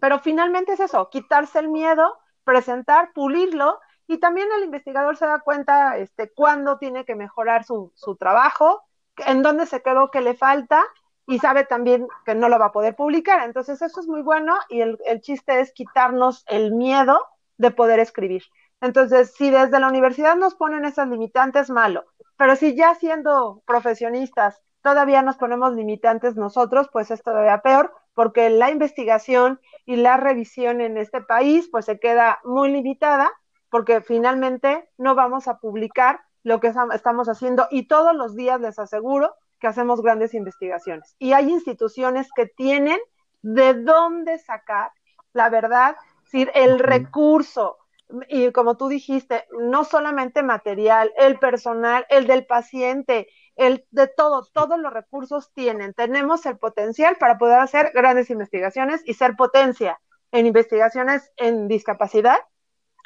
[0.00, 3.80] Pero finalmente es eso, quitarse el miedo, presentar, pulirlo,
[4.12, 8.82] y también el investigador se da cuenta este, cuándo tiene que mejorar su, su trabajo,
[9.26, 10.84] en dónde se quedó, qué le falta,
[11.26, 13.42] y sabe también que no lo va a poder publicar.
[13.44, 17.24] Entonces eso es muy bueno y el, el chiste es quitarnos el miedo
[17.56, 18.42] de poder escribir.
[18.82, 22.04] Entonces, si desde la universidad nos ponen esas limitantes, malo.
[22.36, 28.50] Pero si ya siendo profesionistas todavía nos ponemos limitantes nosotros, pues es todavía peor, porque
[28.50, 33.30] la investigación y la revisión en este país, pues se queda muy limitada,
[33.72, 38.78] porque finalmente no vamos a publicar lo que estamos haciendo y todos los días les
[38.78, 41.16] aseguro que hacemos grandes investigaciones.
[41.18, 42.98] Y hay instituciones que tienen
[43.40, 44.90] de dónde sacar,
[45.32, 47.78] la verdad, decir, el recurso,
[48.28, 54.46] y como tú dijiste, no solamente material, el personal, el del paciente, el de todo,
[54.52, 55.94] todos los recursos tienen.
[55.94, 59.98] Tenemos el potencial para poder hacer grandes investigaciones y ser potencia
[60.30, 62.36] en investigaciones en discapacidad,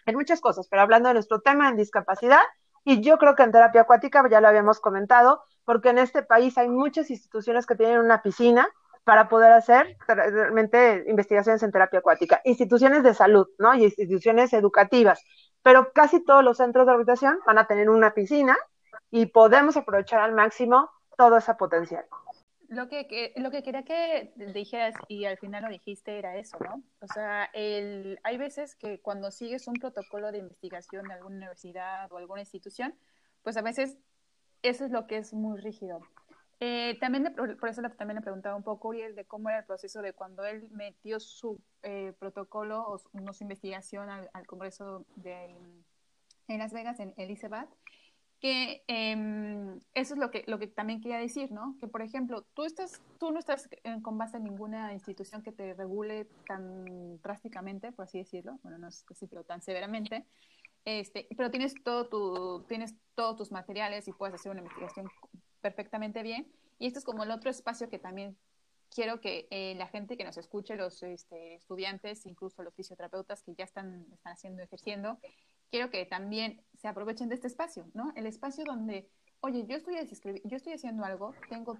[0.06, 2.40] en muchas cosas, pero hablando de nuestro tema en discapacidad,
[2.84, 6.56] y yo creo que en terapia acuática, ya lo habíamos comentado, porque en este país
[6.56, 8.68] hay muchas instituciones que tienen una piscina,
[9.06, 12.40] para poder hacer realmente investigaciones en terapia acuática.
[12.42, 13.72] Instituciones de salud, ¿no?
[13.72, 15.22] Y instituciones educativas.
[15.62, 18.56] Pero casi todos los centros de rehabilitación van a tener una piscina
[19.12, 22.04] y podemos aprovechar al máximo todo ese potencial.
[22.68, 26.82] Lo que, lo que quería que dijeras y al final lo dijiste era eso, ¿no?
[27.00, 32.10] O sea, el, hay veces que cuando sigues un protocolo de investigación de alguna universidad
[32.12, 32.94] o alguna institución,
[33.42, 33.98] pues a veces
[34.62, 36.00] eso es lo que es muy rígido.
[36.58, 40.00] Eh, también por eso también le preguntaba un poco Uriel de cómo era el proceso
[40.00, 45.54] de cuando él metió su eh, protocolo o su, investigación al, Congreso de
[46.48, 47.68] Las Vegas, en el ICEBAT,
[48.40, 51.76] que em, eso es lo que, lo que también quería decir, ¿no?
[51.80, 53.68] Que, por ejemplo, tú, estás, tú no estás
[54.02, 58.88] con base en ninguna institución que te regule tan drásticamente, por así decirlo, bueno, no
[58.88, 60.26] es así, pero tan severamente,
[60.84, 65.08] este, pero tienes, todo tu, tienes todos tus materiales y puedes hacer una investigación
[65.60, 66.46] perfectamente bien.
[66.78, 68.36] Y esto es como el otro espacio que también
[68.90, 73.54] quiero que eh, la gente que nos escuche, los este, estudiantes, incluso los fisioterapeutas que
[73.54, 75.18] ya están, están haciendo, ejerciendo,
[75.70, 78.12] quiero que también se aprovechen de este espacio, ¿no?
[78.16, 79.08] El espacio donde,
[79.40, 79.96] oye, yo estoy,
[80.44, 81.76] yo estoy haciendo algo, tengo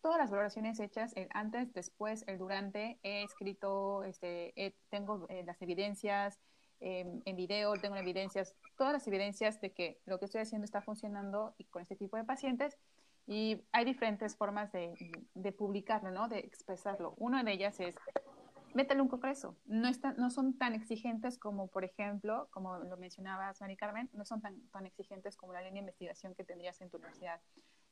[0.00, 5.60] todas las valoraciones hechas, el antes, después, el durante, he escrito, este, tengo eh, las
[5.62, 6.38] evidencias,
[6.80, 10.82] em, en video, tengo evidencias, todas las evidencias de que lo que estoy haciendo está
[10.82, 12.76] funcionando y con este tipo de pacientes
[13.26, 16.28] y hay diferentes formas de, publicarlo, ¿no?
[16.28, 17.14] De expresarlo.
[17.16, 17.94] Una de ellas es,
[18.74, 19.56] métele un congreso.
[19.66, 24.40] No, no son tan exigentes como, por ejemplo, como lo mencionabas, Mari Carmen, no son
[24.40, 27.40] tan, tan exigentes como la línea de investigación que tendrías en tu universidad.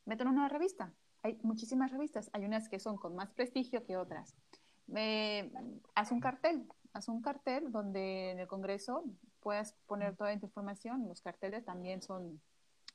[0.04, 0.92] Mételo en una revista.
[1.22, 2.30] Hay muchísimas revistas.
[2.32, 4.36] Hay unas que son con más prestigio que otras.
[5.94, 6.66] haz un cartel.
[6.92, 9.04] haz un cartel donde en el Congreso
[9.40, 11.08] puedas poner toda esta información.
[11.08, 12.40] Los carteles también son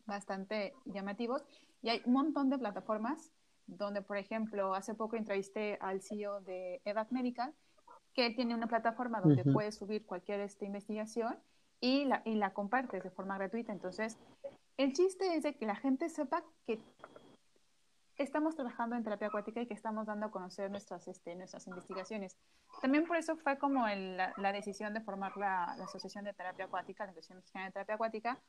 [0.06, 1.44] bastante llamativos
[1.82, 3.32] y hay un montón de plataformas
[3.68, 7.54] donde, por ejemplo, hace poco entrevisté al CEO de EVAC Medical,
[8.18, 11.38] que tiene una plataforma donde puedes subir cualquier esta investigación
[11.80, 13.72] y la, y la compartes de forma gratuita.
[13.72, 14.18] Entonces,
[14.76, 16.80] el chiste es de que la gente sepa que
[18.18, 22.36] estamos trabajando en terapia acuática y que estamos dando a conocer nuestras, este, nuestras investigaciones.
[22.82, 26.66] También por eso fue como la, la, decisión de formar la, la, Asociación de Terapia
[26.66, 28.40] Acuática, la Asociación Mexicana de Terapia Acuática,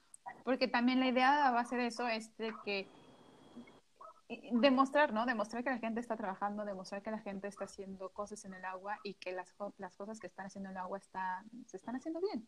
[0.45, 2.89] porque también la idea a base de eso es de que
[4.29, 5.25] demostrar, ¿no?
[5.25, 8.65] Demostrar que la gente está trabajando, demostrar que la gente está haciendo cosas en el
[8.65, 11.97] agua y que las, las cosas que están haciendo en el agua está, se están
[11.97, 12.47] haciendo bien.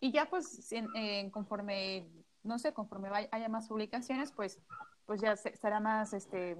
[0.00, 2.08] Y ya pues en, conforme,
[2.42, 4.60] no sé, conforme haya más publicaciones, pues,
[5.04, 6.56] pues ya será más, este,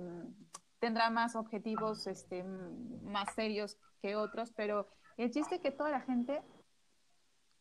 [0.80, 6.00] tendrá más objetivos, este, más serios que otros, pero el chiste es que toda la
[6.00, 6.42] gente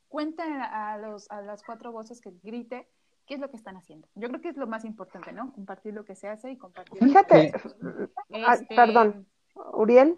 [0.08, 0.44] cuenta
[0.92, 2.90] a, los, a las cuatro voces que grite
[3.28, 4.08] qué es lo que están haciendo.
[4.16, 5.52] Yo creo que es lo más importante, ¿no?
[5.54, 7.00] Compartir lo que se hace y compartir.
[7.00, 7.52] Fíjate,
[8.34, 9.28] ah, este, perdón,
[9.74, 10.18] Uriel.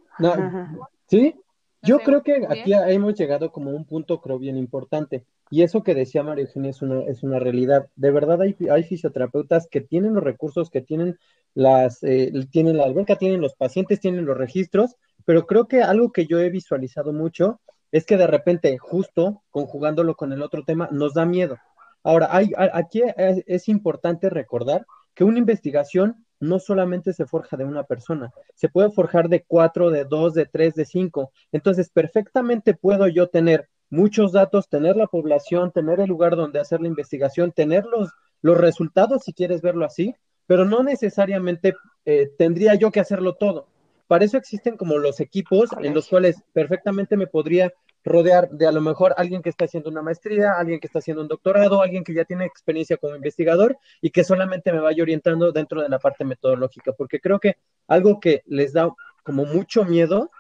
[1.08, 1.36] sí,
[1.82, 5.26] yo creo que aquí hemos llegado como a un punto creo bien importante.
[5.50, 7.90] Y eso que decía María Eugenia es una, es una realidad.
[7.96, 11.18] De verdad hay, hay fisioterapeutas que tienen los recursos, que tienen
[11.56, 14.96] las, eh, tienen la alberca, tienen los pacientes, tienen los registros,
[15.26, 17.60] pero creo que algo que yo he visualizado mucho
[17.92, 21.58] es que de repente, justo conjugándolo con el otro tema, nos da miedo.
[22.04, 27.84] Ahora, hay, aquí es, importante recordar que una investigación no solamente se forja de una
[27.84, 31.32] persona, se puede forjar de cuatro, de dos, de tres, de cinco.
[31.52, 36.80] Entonces, perfectamente puedo yo tener muchos datos, tener la población, tener el lugar donde hacer
[36.80, 38.10] la investigación, tener los,
[38.42, 40.16] los resultados, si quieres verlo así,
[40.48, 43.68] pero no necesariamente eh, tendría yo que hacerlo todo.
[44.08, 47.72] Para eso existen como los equipos en los cuales perfectamente me podría
[48.10, 51.22] rodear de a lo mejor alguien que está haciendo una maestría, alguien que está haciendo
[51.22, 55.52] un doctorado, alguien que ya tiene experiencia como investigador y que solamente me vaya orientando
[55.52, 58.90] dentro de la parte metodológica, porque creo que algo que les da
[59.24, 60.32] como mucho miedo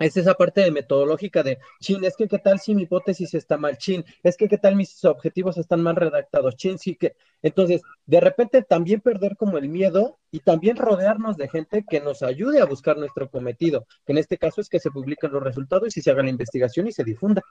[0.00, 3.58] es esa parte de metodológica de, chin, es que qué tal si mi hipótesis está
[3.58, 7.14] mal, chin, es que qué tal mis objetivos están mal redactados, chin, sí que...
[7.42, 12.22] Entonces, de repente también perder como el miedo y también rodearnos de gente que nos
[12.22, 15.96] ayude a buscar nuestro cometido, que en este caso es que se publiquen los resultados
[15.96, 17.42] y se haga la investigación y se difunda.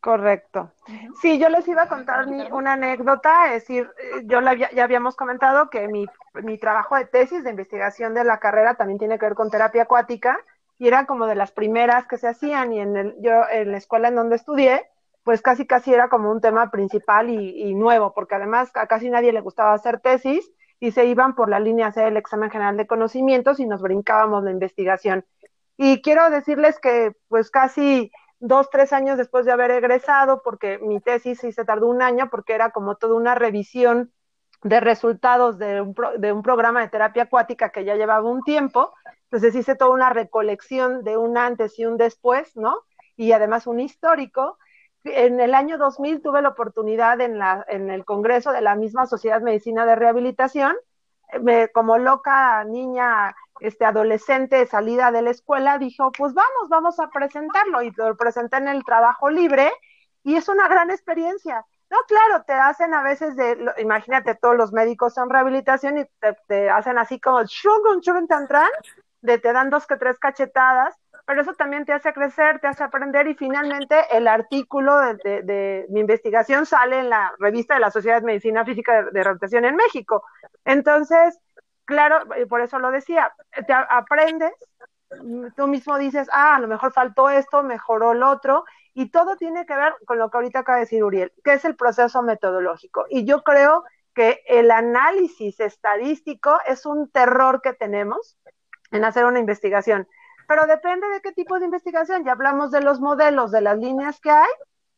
[0.00, 0.72] Correcto.
[1.20, 4.40] Sí, yo les iba a contar una anécdota, es decir, eh, yo
[4.74, 6.06] ya habíamos comentado que mi,
[6.42, 9.82] mi trabajo de tesis de investigación de la carrera también tiene que ver con terapia
[9.82, 10.40] acuática
[10.82, 13.78] y era como de las primeras que se hacían y en el, yo en la
[13.78, 14.90] escuela en donde estudié,
[15.22, 19.32] pues casi casi era como un tema principal y, nuevo, porque además a casi nadie
[19.32, 22.88] le gustaba hacer tesis y se iban por la línea hacer el examen general de
[22.88, 25.24] conocimientos y nos brincábamos la investigación.
[25.76, 31.00] Y quiero decirles que pues casi dos, tres años después de haber egresado, porque mi
[31.00, 34.12] tesis sí se tardó un año, porque era como toda una revisión
[34.64, 38.92] de resultados de un, de un programa de terapia acuática que ya llevaba un tiempo,
[39.32, 42.82] entonces hice toda una recolección de un antes y un después, ¿no?
[43.16, 44.58] Y además un histórico.
[45.04, 49.06] En el año 2000 tuve la oportunidad en, la, en el Congreso de la misma
[49.06, 50.76] Sociedad Medicina de Rehabilitación,
[51.40, 57.08] me, como loca niña, este, adolescente salida de la escuela, dijo, pues vamos, vamos a
[57.08, 57.80] presentarlo.
[57.80, 59.72] Y lo presenté en el trabajo libre
[60.24, 61.64] y es una gran experiencia.
[61.88, 66.04] No, claro, te hacen a veces de, imagínate, todos los médicos son rehabilitación y
[66.48, 67.40] te, hacen así como,
[68.28, 68.46] tan,
[69.22, 72.82] de te dan dos que tres cachetadas, pero eso también te hace crecer, te hace
[72.82, 78.20] aprender y finalmente el artículo de, mi investigación sale en la revista de la Sociedad
[78.20, 80.24] de Medicina Física de, de en México.
[80.64, 81.38] Entonces,
[81.84, 83.32] claro, por eso lo decía,
[83.66, 84.52] te aprendes,
[85.56, 89.64] tú mismo dices, ah, a lo mejor faltó esto, mejoró lo otro, y todo tiene
[89.64, 93.06] que ver con lo que ahorita acaba de decir Uriel, que es el proceso metodológico.
[93.08, 98.36] Y yo creo que el análisis estadístico es un terror que tenemos
[98.92, 100.08] en hacer una investigación.
[100.46, 102.24] Pero depende de qué tipo de investigación.
[102.24, 104.50] Ya hablamos de los modelos, de las líneas que hay,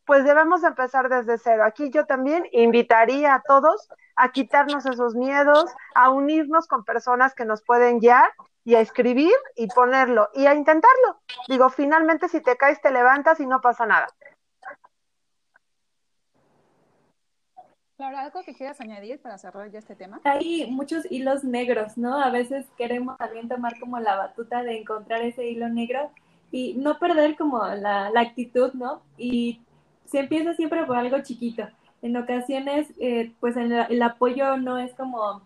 [0.05, 1.65] pues debemos empezar desde cero.
[1.65, 7.45] Aquí yo también invitaría a todos a quitarnos esos miedos, a unirnos con personas que
[7.45, 8.31] nos pueden guiar
[8.65, 11.21] y a escribir y ponerlo y a intentarlo.
[11.49, 14.07] Digo, finalmente si te caes te levantas y no pasa nada.
[17.97, 20.21] Laura, ¿algo que quieras añadir para cerrar ya este tema?
[20.25, 22.21] Hay muchos hilos negros, ¿no?
[22.21, 26.11] A veces queremos también tomar como la batuta de encontrar ese hilo negro
[26.51, 29.01] y no perder como la, actitud, ¿no?
[29.17, 29.61] Y
[30.07, 31.69] se empieza siempre por algo chiquito.
[32.03, 35.43] En ocasiones, eh, pues el, apoyo no es como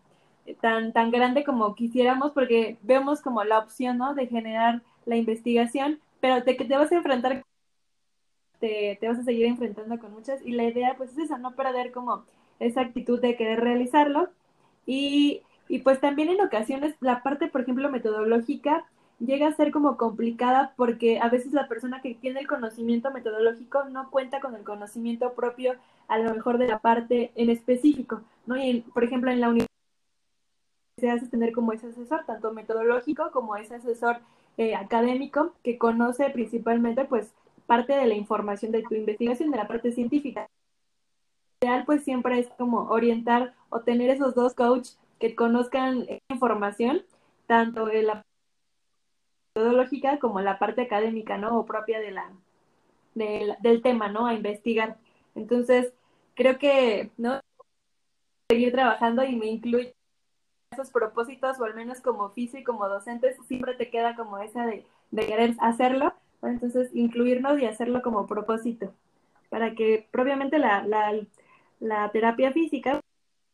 [0.63, 4.15] tan, tan grande como quisiéramos porque vemos como la opción, ¿no?
[4.15, 7.45] De generar la investigación, pero que te vas a enfrentar
[8.61, 11.93] te, vas a seguir enfrentando con muchas y la idea pues es esa, no perder
[11.93, 12.25] como
[12.61, 14.29] esa actitud de querer realizarlo
[14.87, 18.85] y, y pues también en ocasiones la parte, por ejemplo, metodológica
[19.21, 23.85] llega a ser como complicada porque a veces la persona que tiene el conocimiento metodológico
[23.85, 25.75] no cuenta con el conocimiento propio
[26.09, 28.57] a lo mejor de la parte en específico, ¿no?
[28.57, 29.69] Y por ejemplo, en la universidad
[30.99, 34.19] se hace tener como ese asesor, tanto metodológico como ese asesor
[34.57, 37.33] eh, académico que conoce principalmente pues
[37.67, 40.49] parte de la información de tu investigación, de la parte científica.
[41.61, 47.03] Ideal pues siempre es como orientar o tener esos dos coaches que conozcan información,
[47.47, 48.23] tanto en la
[49.55, 51.59] metodológica como la parte académica, ¿no?
[51.59, 52.31] O propia de la,
[53.15, 54.27] del tema, ¿no?
[54.27, 54.99] A investigar.
[55.35, 55.93] Entonces,
[56.35, 57.41] creo que, ¿no?
[58.49, 59.95] Seguir trabajando y me incluye
[60.71, 64.65] esos propósitos, o al menos como oficio y como docentes, siempre te queda como esa
[64.67, 68.93] de, querer hacerlo, entonces incluirnos y hacerlo como propósito,
[69.49, 70.85] para que propiamente la,
[71.81, 73.01] la terapia física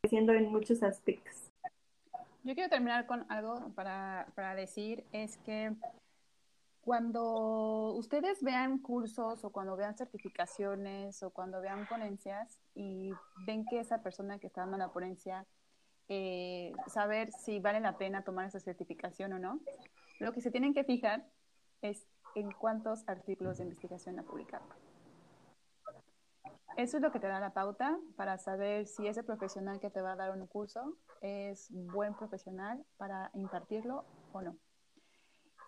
[0.01, 1.51] creciendo en muchos aspectos.
[2.43, 5.73] Yo quiero terminar con algo para, para decir, es que
[6.85, 13.13] cuando ustedes vean cursos o cuando vean certificaciones o cuando vean ponencias y
[13.47, 15.47] ven que esa persona que está dando la ponencia,
[16.09, 19.61] eh, saber si vale la pena tomar esa certificación o no,
[20.21, 21.25] lo que se tienen que fijar
[21.81, 24.67] es en cuántos artículos de investigación ha publicado.
[26.77, 30.01] Eso es lo que te da la pauta para saber si ese profesional que te
[30.01, 34.57] va a dar un curso es buen profesional para impartirlo o no.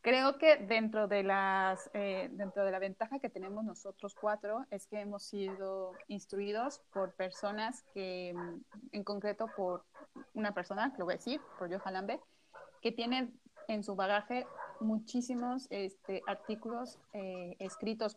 [0.02, 4.86] Creo que dentro de, las, eh, dentro de la ventaja que tenemos nosotros cuatro es
[4.86, 8.34] que hemos sido instruidos por personas que,
[8.92, 9.84] en concreto por
[10.34, 12.20] una persona, lo voy a decir, por Johan Lambe,
[12.80, 13.32] que tiene
[13.68, 14.46] en su bagaje
[14.80, 18.16] muchísimos este, artículos eh, escritos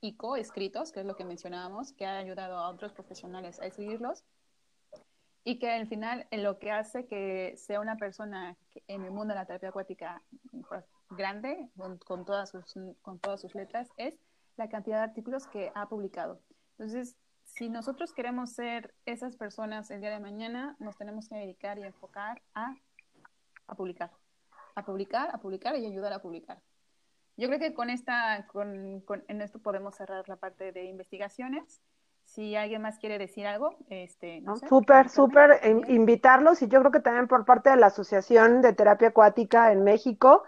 [0.00, 4.24] y coescritos, que es lo que mencionábamos, que ha ayudado a otros profesionales a escribirlos
[5.44, 8.56] y que al final en lo que hace que sea una persona
[8.88, 10.22] en el mundo de la terapia acuática
[11.10, 11.68] grande,
[12.06, 14.14] con, todas sus, con todas sus letras, es
[14.56, 16.40] la cantidad de artículos que ha publicado.
[16.72, 21.78] Entonces, si nosotros queremos ser esas personas el día de mañana, nos tenemos que dedicar
[21.78, 22.76] y enfocar a,
[23.66, 24.10] a publicar,
[24.74, 26.60] a publicar, a publicar y ayudar a publicar.
[27.40, 31.80] Yo creo que con esta, con, en esto podemos cerrar la parte de investigaciones.
[32.26, 37.00] Si alguien más quiere decir algo, este, no, súper, súper invitarlos y yo creo que
[37.00, 40.42] también por parte de la Asociación de Terapia Acuática en México,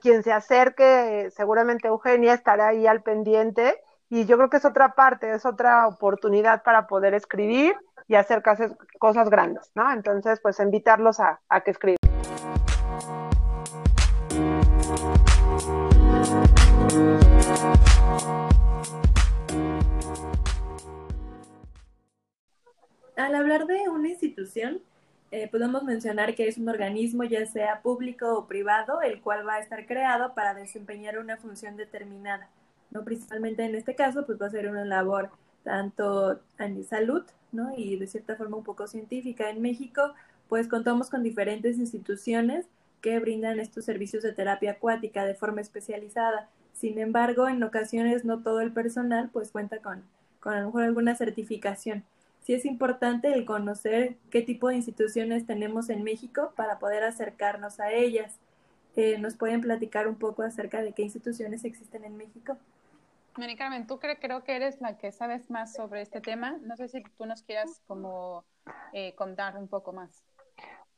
[0.00, 4.94] quien se acerque, seguramente Eugenia estará ahí al pendiente y yo creo que es otra
[4.94, 7.74] parte, es otra oportunidad para poder escribir
[8.06, 8.44] y hacer
[9.00, 9.92] cosas, grandes, ¿no?
[9.92, 12.05] Entonces, pues invitarlos a, a que escriban.
[23.16, 24.82] Al hablar de una institución,
[25.30, 29.54] eh, podemos mencionar que es un organismo ya sea público o privado, el cual va
[29.54, 32.50] a estar creado para desempeñar una función determinada.
[32.90, 33.04] ¿no?
[33.04, 35.30] Principalmente en este caso, pues va a ser una labor
[35.64, 37.72] tanto en salud, ¿no?
[37.76, 39.48] Y de cierta forma un poco científica.
[39.48, 40.12] En México,
[40.48, 42.66] pues contamos con diferentes instituciones
[43.00, 46.50] que brindan estos servicios de terapia acuática de forma especializada.
[46.74, 50.04] Sin embargo, en ocasiones no todo el personal pues cuenta con,
[50.38, 52.04] con a lo mejor alguna certificación
[52.46, 57.80] sí es importante el conocer qué tipo de instituciones tenemos en México para poder acercarnos
[57.80, 58.38] a ellas.
[58.94, 62.56] Eh, ¿Nos pueden platicar un poco acerca de qué instituciones existen en México?
[63.36, 66.56] Mari Carmen, tú creo que eres la que sabes más sobre este tema.
[66.62, 68.44] No sé si tú nos quieras como
[68.92, 70.22] eh, contar un poco más.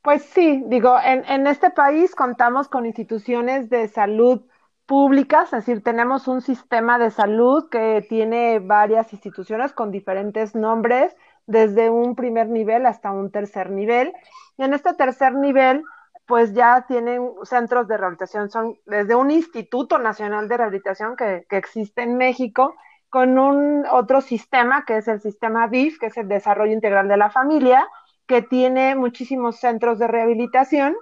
[0.03, 4.43] Pues sí, digo, en, en este país contamos con instituciones de salud
[4.85, 11.15] públicas, es decir, tenemos un sistema de salud que tiene varias instituciones con diferentes nombres
[11.49, 14.13] desde un primer nivel hasta un tercer nivel.
[14.55, 15.83] Y en este tercer nivel,
[16.27, 22.03] pues ya tienen centros de rehabilitación, son desde un Instituto Nacional de Rehabilitación que, existe
[22.03, 22.75] en México,
[23.09, 27.17] con un otro sistema que es el sistema DIF, que es el Desarrollo Integral de
[27.17, 27.87] la Familia,
[28.27, 30.95] que tiene muchísimos centros de rehabilitación,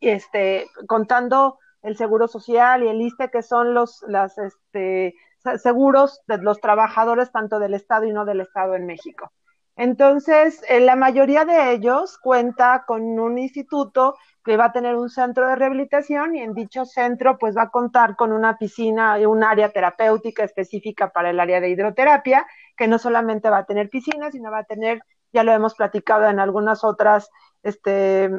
[0.00, 5.16] este, contando el Seguro Social y el ISTE, que son los las, este,
[5.56, 9.32] seguros de los trabajadores tanto del Estado y no del Estado en México.
[9.76, 15.10] Entonces, eh, la mayoría de ellos cuenta con un instituto que va a tener un
[15.10, 19.26] centro de rehabilitación y en dicho centro pues va a contar con una piscina y
[19.26, 22.46] un área terapéutica específica para el área de hidroterapia,
[22.76, 25.02] que no solamente va a tener piscina, sino va a tener,
[25.32, 27.30] ya lo hemos platicado en algunas otras
[27.62, 28.30] este,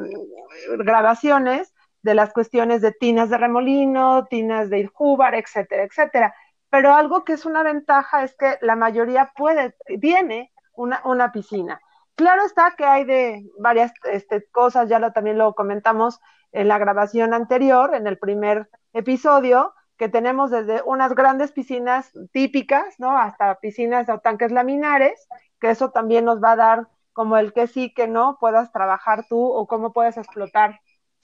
[0.78, 1.72] grabaciones,
[2.02, 6.34] de las cuestiones de tinas de remolino, tinas de irjúbar, etcétera, etcétera.
[6.70, 11.80] pero algo que es una ventaja es que la mayoría puede, tiene una, piscina.
[12.14, 16.20] Claro está que hay de varias este, cosas, ya lo, también lo comentamos
[16.52, 22.94] en la grabación anterior, en el primer episodio, que tenemos desde unas grandes piscinas típicas,
[22.98, 23.18] ¿no?
[23.18, 25.26] Hasta piscinas o tanques laminares,
[25.60, 29.26] que eso también nos va a dar como el que sí, que no puedas trabajar
[29.28, 30.80] tú o cómo puedes explotar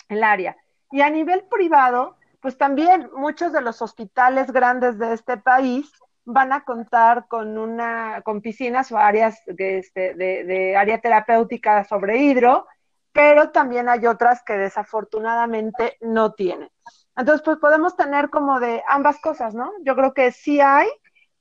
[0.08, 0.56] el área.
[0.90, 5.90] Y a nivel privado, pues también muchos de los hospitales grandes de este país
[6.24, 12.18] van a contar con una con piscinas o áreas de, este, de, área terapéutica sobre
[12.18, 12.66] hidro,
[13.12, 16.70] pero también hay otras que desafortunadamente no tienen.
[17.16, 19.70] Entonces, pues podemos tener como de ambas cosas, ¿no?
[19.82, 20.88] Yo creo que sí hay,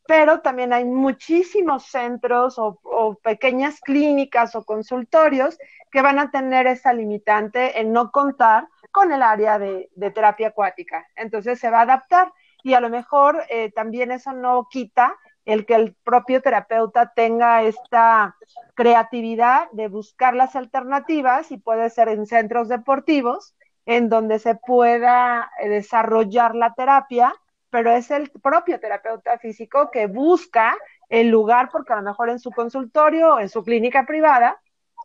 [0.05, 5.57] pero también hay muchísimos centros o, pequeñas clínicas o consultorios
[5.91, 11.07] que van a tener esa limitante en no contar con el área de, terapia acuática.
[11.15, 12.31] Entonces se va a adaptar
[12.63, 17.63] y a lo mejor eh, también eso no quita el que el propio terapeuta tenga
[17.63, 18.35] esta
[18.75, 23.53] creatividad de buscar las alternativas y puede ser en centros deportivos
[23.85, 27.33] en donde se pueda eh, desarrollar la terapia,
[27.69, 30.77] pero es el propio terapeuta físico que busca
[31.09, 34.61] el lugar porque a lo mejor en su consultorio o en su clínica privada,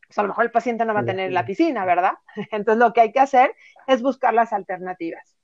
[0.06, 2.12] pues a lo mejor el paciente no va a tener la piscina, ¿verdad?
[2.52, 3.54] Entonces lo que hay que hacer
[3.88, 5.37] es buscar las alternativas.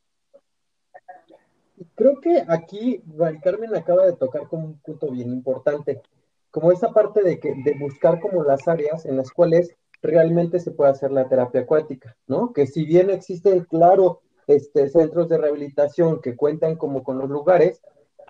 [1.94, 3.02] Creo que aquí
[3.42, 6.02] Carmen acaba de tocar como un punto bien importante,
[6.50, 10.70] como esa parte de, que, de buscar como las áreas en las cuales realmente se
[10.70, 12.52] puede hacer la terapia acuática, ¿no?
[12.52, 17.80] Que si bien existen, claro, este, centros de rehabilitación que cuentan como con los lugares,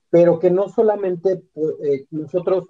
[0.09, 1.43] pero que no solamente
[1.83, 2.67] eh, nosotros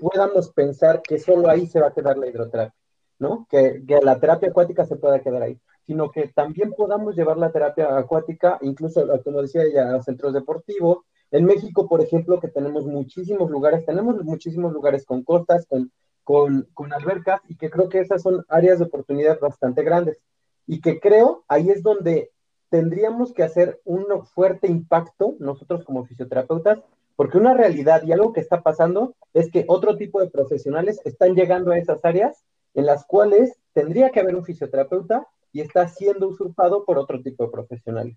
[0.00, 2.74] podamos pensar que solo ahí se va a quedar la hidroterapia,
[3.18, 3.46] ¿no?
[3.50, 7.96] Que, la terapia acuática se pueda quedar ahí, sino que también podamos llevar la terapia
[7.96, 10.98] acuática, incluso, como decía ella, a centros deportivos.
[11.30, 15.90] En México, por ejemplo, que tenemos muchísimos lugares, tenemos muchísimos lugares con costas, con
[16.24, 20.18] con, con albercas y que creo que esas son áreas de oportunidad bastante grandes
[20.66, 22.30] y que creo ahí es donde
[22.70, 26.80] tendríamos que hacer un fuerte impacto nosotros como fisioterapeutas,
[27.14, 31.34] porque una realidad y algo que está pasando es que otro tipo de profesionales están
[31.34, 36.28] llegando a esas áreas en las cuales tendría que haber un fisioterapeuta y está siendo
[36.28, 38.16] usurpado por otro tipo de profesionales.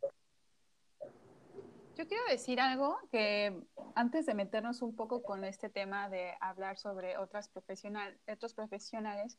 [1.96, 3.56] Yo quiero decir algo que
[3.96, 9.38] antes de meternos un poco con este tema de hablar sobre otras profesional, otros profesionales,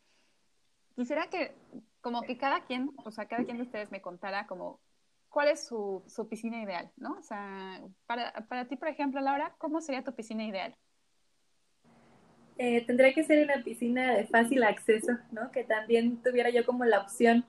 [0.95, 1.55] quisiera que
[2.01, 4.81] como que cada quien, o sea, cada quien de ustedes me contara como
[5.29, 7.17] cuál es su, su piscina ideal, ¿no?
[7.19, 10.75] O sea, para, para, ti, por ejemplo, Laura, ¿cómo sería tu piscina ideal?
[12.59, 15.51] Eh, tendría que ser una piscina de fácil acceso, ¿no?
[15.51, 17.45] Que también tuviera yo como la opción,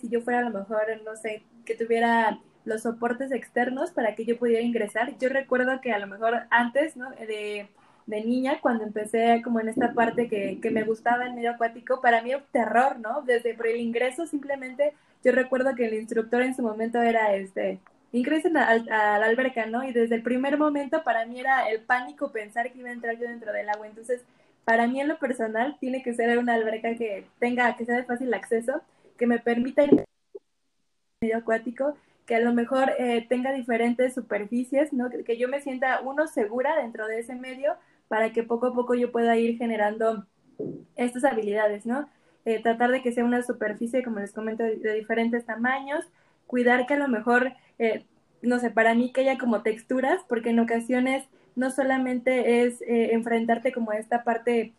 [0.00, 4.24] si yo fuera a lo mejor, no sé, que tuviera los soportes externos para que
[4.24, 5.16] yo pudiera ingresar.
[5.18, 7.10] Yo recuerdo que a lo mejor antes, ¿no?
[7.10, 7.68] De,
[8.06, 12.00] de niña, cuando empecé como en esta parte que, que, me gustaba el medio acuático,
[12.00, 13.22] para mí un terror, ¿no?
[13.22, 17.80] Desde por el ingreso simplemente, yo recuerdo que el instructor en su momento era este,
[18.12, 19.84] ingresen a, a, la alberca, ¿no?
[19.84, 23.16] Y desde el primer momento para mí era el pánico pensar que iba a entrar
[23.18, 23.86] yo dentro del agua.
[23.86, 24.20] Entonces,
[24.64, 28.04] para mí en lo personal tiene que ser una alberca que tenga, que sea de
[28.04, 28.82] fácil acceso,
[29.22, 30.04] que me permita ir
[31.20, 31.94] medio acuático
[32.26, 35.10] que a lo mejor eh, tenga diferentes superficies, ¿no?
[35.10, 37.76] Que, yo me sienta uno segura dentro de ese medio
[38.08, 40.26] para que poco a poco yo pueda ir generando
[40.96, 42.08] estas habilidades, ¿no?
[42.44, 46.04] Eh, tratar de que sea una superficie, como les comento, de, diferentes tamaños,
[46.48, 48.04] cuidar que a lo mejor, eh,
[48.42, 53.70] no sé, para mí que haya como texturas, porque en ocasiones no solamente es enfrentarte
[53.72, 54.72] como a esta parte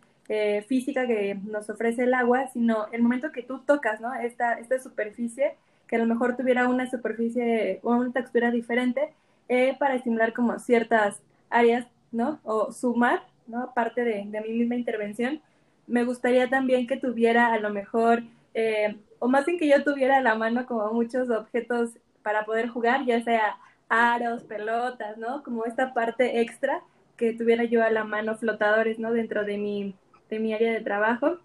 [0.67, 4.13] física que nos ofrece el agua, sino el momento que tú tocas, ¿no?
[4.15, 5.55] Esta, esta superficie,
[5.88, 9.13] que a lo mejor tuviera una superficie o una textura diferente
[9.49, 12.39] eh, para estimular como ciertas áreas, ¿no?
[12.43, 13.61] O sumar, ¿no?
[13.63, 15.41] Aparte de, de, mi misma intervención.
[15.86, 20.17] Me gustaría también que tuviera a lo mejor, eh, o más bien que yo tuviera
[20.17, 21.91] a la mano como muchos objetos
[22.24, 23.57] para poder jugar, ya sea
[23.89, 25.43] aros, pelotas, ¿no?
[25.43, 26.82] Como esta parte extra
[27.17, 29.11] que tuviera yo a la mano flotadores, ¿no?
[29.11, 29.95] Dentro de mi,
[30.30, 31.39] de mi área de trabajo,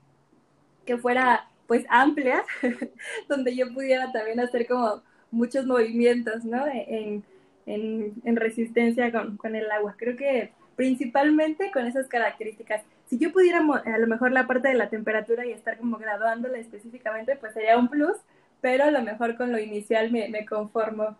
[0.84, 2.42] que fuera pues amplia,
[3.28, 6.66] donde yo pudiera también hacer como muchos movimientos, ¿no?
[6.66, 7.22] En,
[7.66, 9.94] en, resistencia con, con, el agua.
[9.98, 12.82] Creo que principalmente con esas características.
[13.06, 16.58] Si yo pudiera a lo mejor la parte de la temperatura y estar como graduándola
[16.58, 18.16] específicamente, pues sería un plus,
[18.60, 21.16] pero a lo mejor con lo inicial me, me conformo.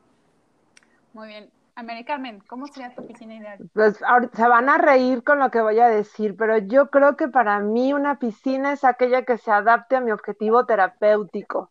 [1.13, 1.58] Muy bien.
[2.05, 3.59] Carmen, ¿cómo sería tu piscina ideal?
[3.73, 3.99] Pues
[4.33, 7.61] se van a reír con lo que voy a decir, pero yo creo que para
[7.61, 11.71] mí una piscina es aquella que se adapte a mi objetivo terapéutico.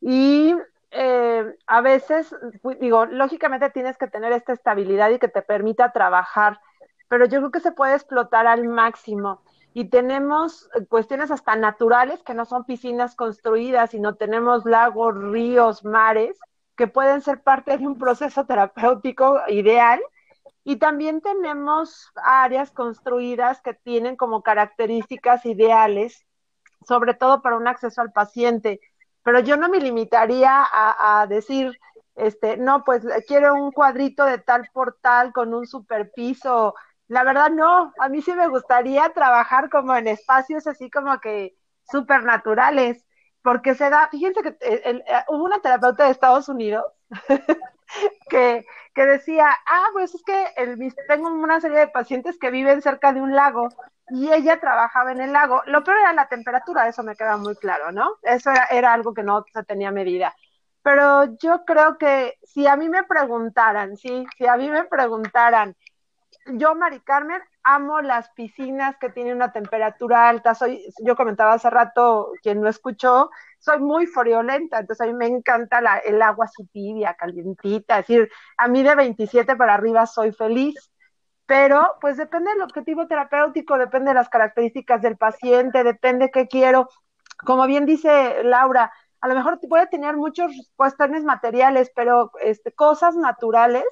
[0.00, 0.54] Y
[0.92, 2.34] eh, a veces,
[2.80, 6.60] digo, lógicamente tienes que tener esta estabilidad y que te permita trabajar,
[7.08, 9.42] pero yo creo que se puede explotar al máximo.
[9.74, 16.38] Y tenemos cuestiones hasta naturales que no son piscinas construidas, sino tenemos lagos, ríos, mares,
[16.76, 20.00] que pueden ser parte de un proceso terapéutico ideal.
[20.64, 26.24] Y también tenemos áreas construidas que tienen como características ideales,
[26.86, 28.80] sobre todo para un acceso al paciente.
[29.22, 31.78] Pero yo no me limitaría a, decir,
[32.14, 36.74] este, no, pues quiero un cuadrito de tal por tal con un superpiso.
[37.08, 41.56] La verdad no, a mí sí me gustaría trabajar como en espacios así como que
[41.90, 43.04] supernaturales
[43.44, 46.86] porque se da, fíjense que eh, eh, hubo una terapeuta de Estados Unidos
[48.30, 48.64] que,
[48.94, 53.12] que, decía, ah, pues es que el, tengo una serie de pacientes que viven cerca
[53.12, 53.68] de un lago
[54.08, 55.60] y ella trabajaba en el lago.
[55.66, 58.16] Lo peor era la temperatura, eso me queda muy claro, ¿no?
[58.22, 60.34] Eso era, era algo que no se tenía medida.
[60.82, 65.76] Pero yo creo que si a mí me preguntaran, sí, si a mí me preguntaran,
[66.46, 70.54] yo, Mari Carmen, amo las piscinas que tienen una temperatura alta.
[70.54, 75.26] Soy, yo comentaba hace rato, quien no escuchó, soy muy friolenta, entonces a mí me
[75.26, 77.98] encanta la, el agua así tibia, calientita.
[77.98, 80.74] Es decir, a mí de 27 para arriba soy feliz.
[81.46, 86.88] Pero, pues depende del objetivo terapéutico, depende de las características del paciente, depende qué quiero.
[87.44, 93.16] Como bien dice Laura, a lo mejor puede tener muchos cuestiones materiales, pero este, cosas
[93.16, 93.84] naturales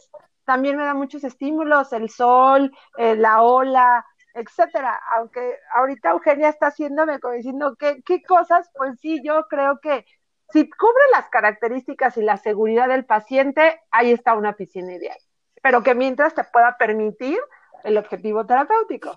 [0.44, 5.00] también me da muchos estímulos, el sol, eh, la ola, etcétera.
[5.16, 10.04] Aunque ahorita Eugenia está haciéndome como diciendo ¿qué, qué cosas, pues sí, yo creo que
[10.52, 15.16] si cubre las características y la seguridad del paciente, ahí está una piscina ideal.
[15.62, 17.38] Pero que mientras te pueda permitir
[17.84, 19.16] el objetivo terapéutico.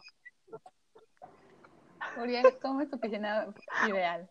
[2.18, 3.48] Uriel, ¿cómo tu piscina
[3.88, 4.30] ideal?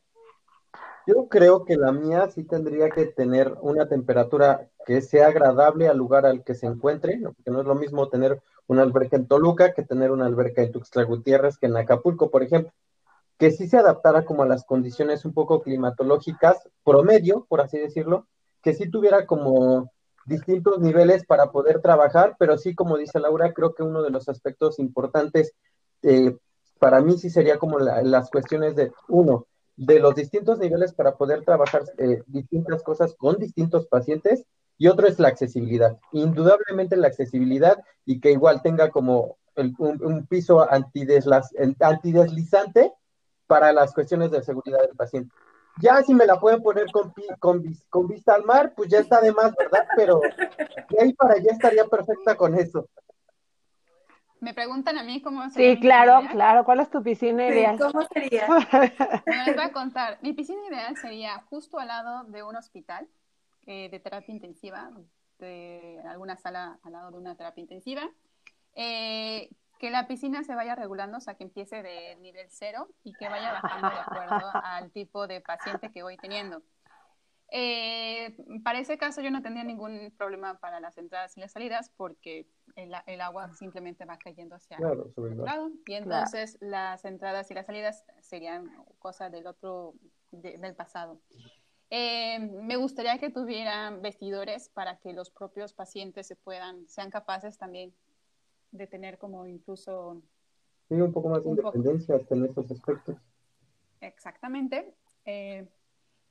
[1.06, 5.98] Yo creo que la mía sí tendría que tener una temperatura que sea agradable al
[5.98, 9.74] lugar al que se encuentre, porque no es lo mismo tener una alberca en Toluca
[9.74, 12.72] que tener una alberca en Tuxtla Gutiérrez que en Acapulco, por ejemplo,
[13.38, 18.26] que sí se adaptara como a las condiciones un poco climatológicas promedio, por así decirlo,
[18.62, 19.90] que sí tuviera como
[20.24, 24.28] distintos niveles para poder trabajar, pero sí, como dice Laura, creo que uno de los
[24.30, 25.52] aspectos importantes
[26.02, 26.34] eh,
[26.78, 29.46] para mí sí sería como las cuestiones de, uno,
[29.76, 34.44] de los distintos niveles para poder trabajar eh, distintas cosas con distintos pacientes
[34.78, 35.98] y otro es la accesibilidad.
[36.12, 42.92] Indudablemente la accesibilidad y que igual tenga como un, piso antideslizante
[43.46, 45.34] para las cuestiones de seguridad del paciente.
[45.80, 49.20] Ya si me la pueden poner con, con, con vista al mar, pues ya está
[49.20, 49.86] de más, ¿verdad?
[49.96, 50.20] Pero
[50.90, 52.88] de ahí para allá estaría perfecta con eso.
[54.44, 55.74] Me preguntan a mí cómo sería.
[55.74, 56.64] Sí, claro, claro.
[56.66, 57.78] ¿Cuál es tu piscina ideal?
[57.78, 58.46] ¿Cómo sería?
[59.46, 60.18] les voy a contar.
[60.20, 63.08] Mi piscina ideal sería justo al lado de un hospital
[63.64, 64.90] eh, de terapia intensiva,
[65.38, 68.02] de alguna sala al lado de una terapia intensiva.
[68.74, 73.14] Eh, que la piscina se vaya regulando, o sea, que empiece de nivel cero y
[73.14, 76.60] que vaya bajando de acuerdo al tipo de paciente que voy teniendo.
[77.50, 81.92] Eh, para ese caso yo no tendría ningún problema para las entradas y las salidas
[81.96, 87.66] porque el, agua simplemente va cayendo hacia el lado y entonces las entradas y las
[87.66, 89.94] salidas serían cosas del otro,
[90.30, 91.20] del pasado.
[91.90, 97.56] Eh, me gustaría que tuvieran vestidores para que los propios pacientes se puedan, sean capaces
[97.58, 97.94] también
[98.72, 100.20] de tener como incluso...
[100.88, 103.16] Sí, un poco más de independencia en esos aspectos.
[104.00, 104.94] Exactamente.
[105.24, 105.68] Eh,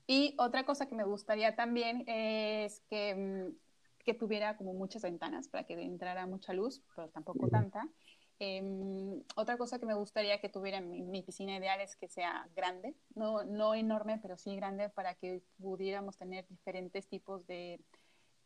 [0.08, 5.48] y otra cosa que me gustaría también es que, mm, que tuviera como muchas ventanas
[5.48, 7.88] para que entrara mucha luz, pero tampoco tanta.
[8.40, 12.50] Em, otra cosa que me gustaría que tuviera mi, mi, piscina ideal es que sea
[12.56, 17.80] grande, no, no enorme, pero sí grande para que pudiéramos tener diferentes tipos de,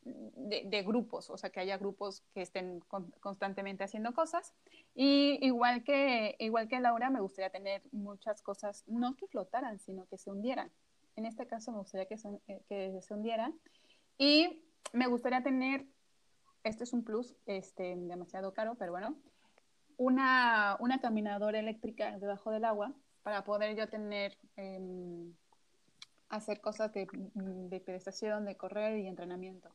[0.04, 2.82] de, grupos, o sea, que haya grupos que estén
[3.20, 4.54] constantemente haciendo cosas.
[4.96, 10.06] Y igual que, igual que Laura, me gustaría tener muchas cosas, no que flotaran, sino
[10.08, 10.72] que se hundieran.
[11.18, 13.52] En este caso me gustaría que se, eh, que se hundiera.
[14.20, 14.64] Y
[14.94, 15.86] me gustaría tener,
[16.64, 19.16] este es un plus, este, demasiado caro, pero bueno,
[19.98, 22.94] una, una caminadora eléctrica debajo del agua
[23.24, 25.34] para poder yo tener, em,
[26.30, 29.70] hacer cosas de, de pedestación, de correr y entrenamiento.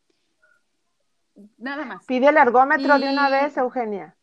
[1.58, 2.06] Nada más.
[2.06, 4.16] Pide el ergómetro de una vez, Eugenia.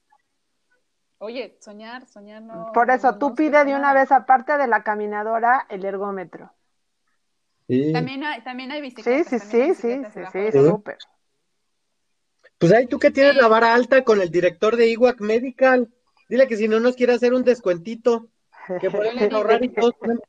[1.17, 2.71] Oye, soñar, soñar no.
[2.71, 6.53] Por eso, tú pide de una vez, aparte de la caminadora, el ergómetro.
[7.93, 9.27] También hay, también hay bicicletas.
[9.27, 10.97] Sí, sí, sí, sí, sí, súper.
[12.57, 15.93] Pues ahí tú que tienes la vara alta con el director de IWAC Medical,
[16.27, 18.29] dile que si no nos quiere hacer un descuentito,
[18.81, 20.19] que pueden ahorrar y todos en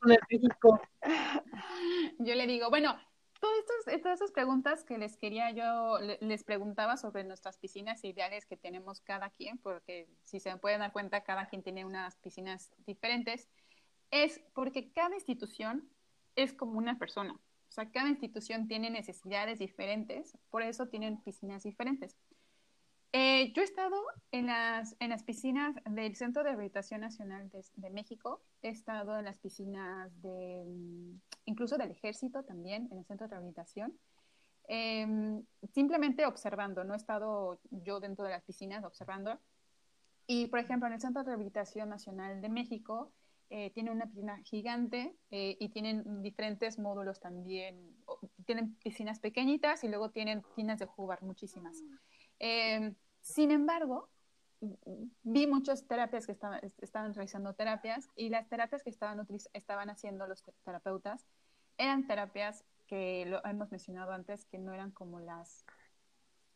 [2.19, 2.95] Yo le digo, bueno,
[3.39, 8.45] todas estas, todas estas preguntas que les quería yo, les preguntaba sobre nuestras piscinas ideales
[8.45, 12.71] que tenemos cada quien, porque si se pueden dar cuenta, cada quien tiene unas piscinas
[12.85, 13.49] diferentes,
[14.11, 15.89] es porque cada institución
[16.35, 17.33] es como una persona.
[17.33, 22.17] O sea, cada institución tiene necesidades diferentes, por eso tienen piscinas diferentes.
[23.13, 23.95] Eh, yo he estado
[24.31, 29.25] en las, en las piscinas del Centro de Rehabilitación Nacional de, México, he estado en
[29.25, 33.97] las piscinas de, mm, incluso del Ejército también, en el Centro de Rehabilitación,
[34.67, 39.39] em, simplemente observando, no he estado yo dentro de las piscinas observando.
[40.27, 43.11] Y, por ejemplo, en el Centro de Rehabilitación Nacional de México,
[43.53, 47.97] eh, tiene una piscina gigante eh, y tienen diferentes módulos también.
[48.45, 51.77] Tienen piscinas pequeñitas y luego tienen piscinas de jugar muchísimas.
[52.39, 54.09] Em, sin embargo,
[55.23, 60.27] vi muchas terapias que estaban, estaban realizando terapias y las terapias que estaban, estaban haciendo
[60.27, 61.27] los terapeutas
[61.77, 65.65] eran terapias que lo hemos mencionado antes, que no eran como las,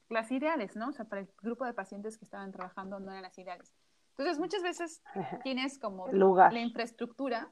[0.08, 0.90] las ideales, ¿no?
[0.90, 3.74] O sea, para el grupo de pacientes que estaban trabajando no eran las ideales.
[4.18, 5.04] Entonces, muchas veces
[5.44, 7.52] tienes como la infraestructura,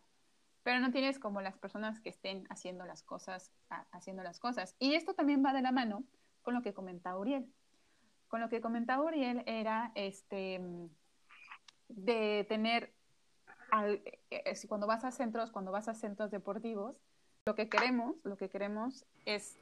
[0.64, 3.51] pero no tienes como las personas que estén haciendo las cosas,
[3.91, 4.76] haciendo las cosas.
[4.80, 6.03] Y esto también va de la mano
[6.41, 7.51] con lo que comentaba Uriel
[8.34, 10.59] con lo que comentaba Uriel era este,
[11.88, 12.91] de tener,
[14.32, 16.99] eh, cuando vas a centros, cuando vas a centros deportivos,
[17.45, 19.59] lo que queremos, lo que queremos es,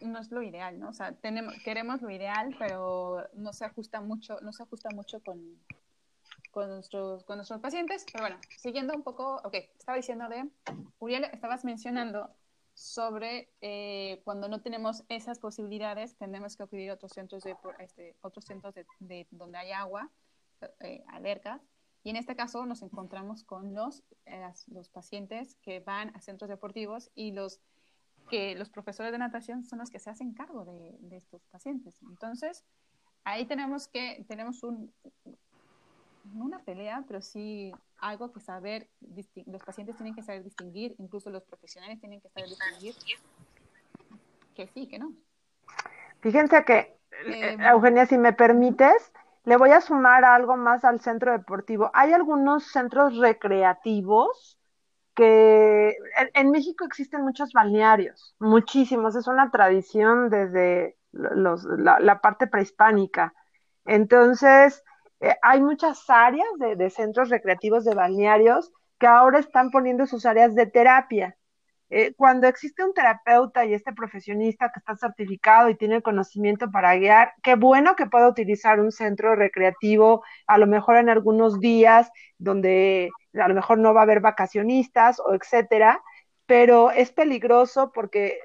[0.00, 0.88] no es lo ideal, ¿no?
[0.88, 5.22] O sea, tenemos, queremos lo ideal, pero no se ajusta mucho, no se ajusta mucho
[5.22, 5.58] con,
[6.52, 8.06] con nuestros, con nuestros pacientes.
[8.12, 10.48] Pero bueno, siguiendo un poco, ok, estaba diciendo de,
[11.00, 12.30] Uriel, estabas mencionando
[12.74, 18.16] sobre eh, cuando no tenemos esas posibilidades, tenemos que acudir a otros centros de, este,
[18.22, 20.10] otros centros de, donde hay agua,
[20.80, 21.60] eh, albercas,
[22.04, 26.48] y en este caso nos encontramos con los, eh, los pacientes que van a centros
[26.48, 27.60] deportivos y los
[28.30, 32.00] que los profesores de natación son los que se hacen cargo de, de estos pacientes.
[32.02, 32.64] Entonces,
[33.24, 34.92] ahí tenemos que, tenemos un,
[36.24, 38.88] no una pelea, pero sí algo que saber,
[39.46, 42.94] los pacientes tienen que saber distinguir, incluso los profesionales tienen que saber distinguir
[44.54, 45.12] que sí, que no.
[46.20, 49.12] Fíjense que, eh, em, Eugenia, si me permites,
[49.44, 51.90] le voy a sumar algo más al centro deportivo.
[51.94, 54.58] Hay algunos centros recreativos
[55.14, 55.96] que
[56.34, 63.34] en, México existen muchos balnearios, muchísimos, es una tradición desde los, la, la parte prehispánica.
[63.84, 64.82] Entonces,
[65.22, 70.54] eh, hay muchas áreas de, centros recreativos de balnearios que ahora están poniendo sus áreas
[70.54, 71.36] de terapia.
[71.90, 76.96] Eh, cuando existe un terapeuta y este profesionista que está certificado y tiene conocimiento para
[76.96, 82.10] guiar, qué bueno que pueda utilizar un centro recreativo, a lo mejor en algunos días
[82.38, 86.02] donde a lo mejor no va a haber vacacionistas o etcétera,
[86.46, 88.38] pero es peligroso porque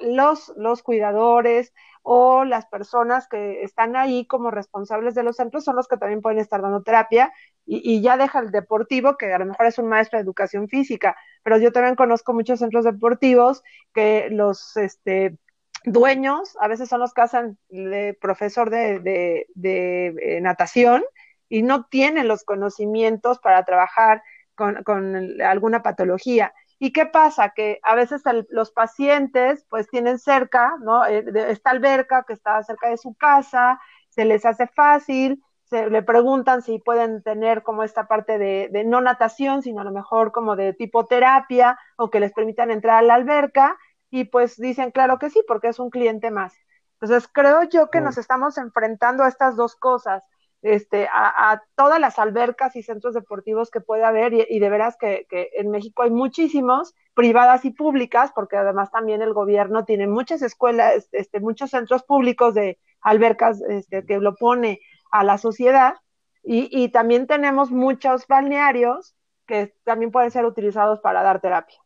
[0.00, 1.72] los cuidadores,
[2.02, 6.20] o las personas que están ahí como responsables de los centros son los que también
[6.20, 7.32] pueden estar dando terapia
[7.64, 11.16] y, ya deja el deportivo, que a lo mejor es un maestro de educación física,
[11.44, 13.62] pero yo también conozco muchos centros deportivos
[13.94, 15.38] que los este,
[15.84, 21.04] dueños a veces son los que hacen de profesor de, de, de eh, natación
[21.48, 24.22] y no tienen los conocimientos para trabajar
[24.56, 26.52] con, con alguna patología.
[26.84, 27.50] ¿Y qué pasa?
[27.50, 31.06] Que a veces los pacientes pues tienen cerca, ¿no?
[31.06, 36.02] Eh, esta alberca que está cerca de su casa, se les hace fácil, se le
[36.02, 40.32] preguntan si pueden tener como esta parte de, de, no natación, sino a lo mejor
[40.32, 43.78] como de tipo terapia o que les permitan entrar a la alberca
[44.10, 46.52] y pues dicen claro que sí, porque es un cliente más.
[47.00, 50.28] Entonces creo yo que nos estamos enfrentando a estas dos cosas
[50.62, 55.26] este, a, todas las albercas y centros deportivos que puede haber y, de veras que,
[55.30, 61.08] en México hay muchísimos, privadas y públicas, porque además también el gobierno tiene muchas escuelas,
[61.12, 65.96] este, muchos centros públicos de albercas este, que lo pone a la sociedad
[66.42, 69.14] y, y también tenemos muchos balnearios
[69.46, 71.78] que también pueden ser utilizados para dar terapia.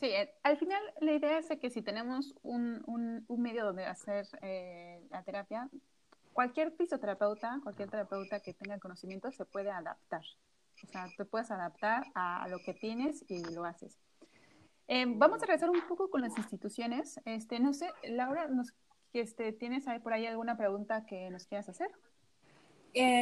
[0.00, 4.26] Sí, eh, al final la idea es que si tenemos un, un, medio donde hacer
[4.40, 5.68] eh, la terapia,
[6.32, 10.22] cualquier fisioterapeuta, cualquier terapeuta que tenga conocimiento se puede adaptar.
[10.82, 13.98] O sea, te puedes adaptar a, lo que tienes y lo haces.
[14.88, 17.20] Eh, vamos a regresar un poco con las instituciones.
[17.24, 18.72] Este, no sé, Laura, nos,
[19.12, 21.88] este, ¿tienes por ahí alguna pregunta que nos quieras hacer?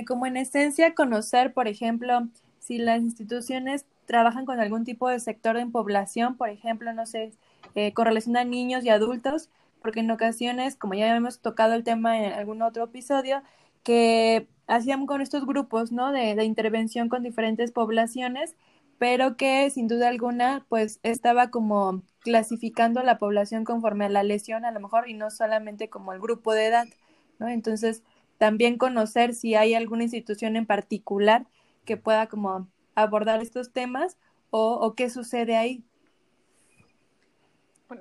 [0.06, 2.26] como en esencia, conocer, por ejemplo,
[2.58, 7.32] si las instituciones trabajan con algún tipo de sector en población, por ejemplo, no sé,
[7.74, 7.92] eh,
[8.46, 9.50] niños y adultos,
[9.88, 13.42] porque en ocasiones, como ya hemos tocado el tema en algún otro episodio,
[13.82, 16.12] que hacían con estos grupos, ¿no?
[16.12, 18.54] De, de intervención con diferentes poblaciones,
[18.98, 24.22] pero que sin duda alguna pues estaba como clasificando a la población conforme a la
[24.22, 26.86] lesión a lo mejor y no solamente como el grupo de edad,
[27.38, 27.48] ¿no?
[27.48, 28.02] Entonces,
[28.36, 31.46] también conocer si hay alguna institución en particular
[31.86, 34.18] que pueda como abordar estos temas
[34.50, 35.82] o, qué sucede ahí.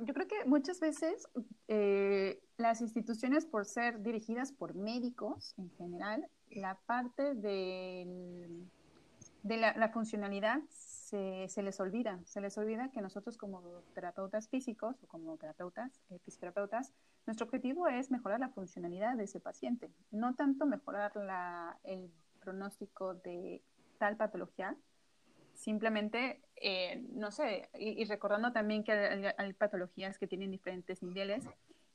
[0.01, 1.27] Yo creo que muchas veces
[1.67, 8.47] eh, las instituciones, por ser dirigidas por médicos en general, la parte de,
[9.43, 12.19] la, funcionalidad se, se, les olvida.
[12.25, 13.61] Se les olvida que nosotros como
[13.93, 16.93] terapeutas físicos o como terapeutas, eh, fisioterapeutas,
[17.25, 23.15] nuestro objetivo es mejorar la funcionalidad de ese paciente, no tanto mejorar la, el pronóstico
[23.15, 23.61] de
[23.97, 24.75] tal patología,
[25.58, 28.91] simplemente, eh, no sé, y, recordando también que
[29.38, 31.43] hay, patologías que tienen diferentes niveles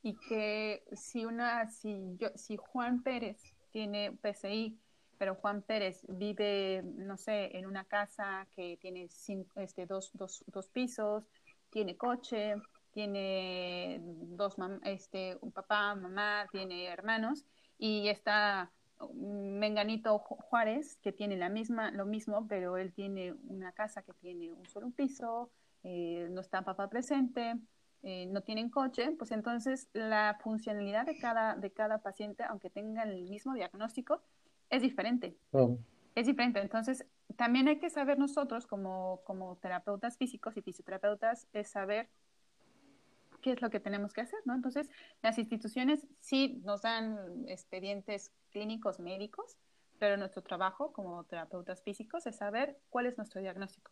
[0.03, 4.79] y que si una, si yo, si Juan Pérez tiene PCI,
[5.17, 9.09] pero Juan Pérez vive, no sé, en una casa que tiene
[9.55, 11.25] este, dos, dos, dos pisos,
[11.71, 12.57] tiene coche,
[12.91, 17.45] tiene dos, este, un papá, mamá, tiene hermanos
[17.79, 18.73] y está
[19.15, 24.53] Menganito Juárez, que tiene la misma, lo mismo, pero él tiene una casa que tiene
[24.53, 25.51] un solo piso,
[25.83, 27.57] eh, no está papá presente,
[28.03, 33.11] eh, no tienen coche, pues entonces la funcionalidad de cada, de cada paciente, aunque tengan
[33.11, 34.21] el mismo diagnóstico,
[34.71, 35.37] es diferente.
[36.15, 36.61] Es diferente.
[36.61, 42.09] Entonces, también hay que saber nosotros como, como terapeutas físicos y fisioterapeutas, es saber
[43.43, 44.55] qué es lo que tenemos que hacer, ¿no?
[44.55, 44.89] Entonces,
[45.23, 49.59] las instituciones sí nos dan expedientes clínicos médicos,
[49.99, 53.91] pero nuestro trabajo como terapeutas físicos es saber cuál es nuestro diagnóstico.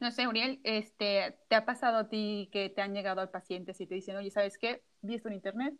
[0.00, 3.74] No sé, Uriel, este, ¿te ha pasado a ti que te han llegado al paciente
[3.78, 4.82] y te dicen, oye, ¿sabes qué?
[5.02, 5.74] Vi en internet,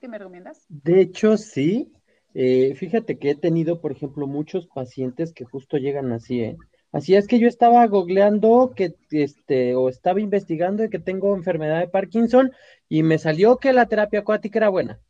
[0.00, 0.64] ¿qué me recomiendas?
[0.68, 1.92] De hecho, sí.
[2.32, 6.56] Eh, fíjate que he tenido, por ejemplo, muchos pacientes que justo llegan así, ¿eh?
[6.92, 11.88] Así es que yo estaba googleando que este o estaba investigando que tengo enfermedad de
[11.88, 12.52] Parkinson
[12.88, 15.00] y me salió que la terapia acuática era buena.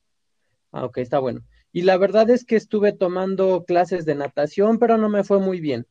[0.72, 1.42] Ah, ok, está bueno.
[1.72, 5.60] Y la verdad es que estuve tomando clases de natación, pero no me fue muy
[5.60, 5.86] bien.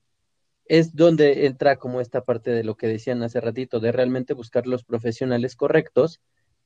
[0.66, 4.68] Es donde entra como esta parte de lo que decían hace ratito, de realmente buscar
[4.68, 6.22] los profesionales correctos,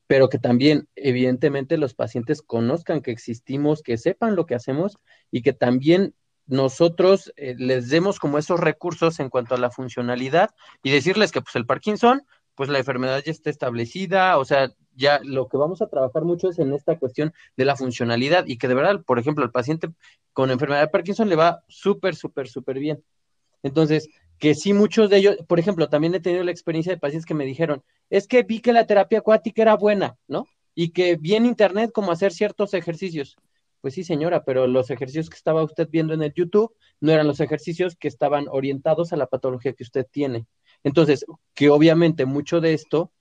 [0.08, 4.98] pero que también, evidentemente, los pacientes conozcan que existimos, que sepan lo que hacemos
[5.32, 6.14] y que también
[6.46, 10.50] nosotros eh, les demos como esos recursos en cuanto a la funcionalidad
[10.84, 12.24] y decirles que pues el Parkinson,
[12.56, 16.50] pues la enfermedad ya está establecida, o sea, ya lo que vamos a trabajar mucho
[16.50, 19.90] es en esta cuestión de la funcionalidad y que de verdad, por ejemplo, al paciente
[20.34, 23.04] con enfermedad de Parkinson le va súper, súper, súper bien.
[23.64, 27.26] Entonces, que sí muchos de ellos, por ejemplo, también he tenido la experiencia de pacientes
[27.26, 30.48] que me dijeron, es que vi que la terapia acuática era buena, ¿no?
[30.76, 33.38] Y que vi en internet cómo hacer ciertos ejercicios.
[33.84, 37.28] Pues sí, señora, pero los ejercicios que estaba usted viendo en el YouTube no eran
[37.28, 40.46] los ejercicios que estaban orientados a la patología que usted tiene.
[40.86, 43.12] Entonces, que obviamente mucho de esto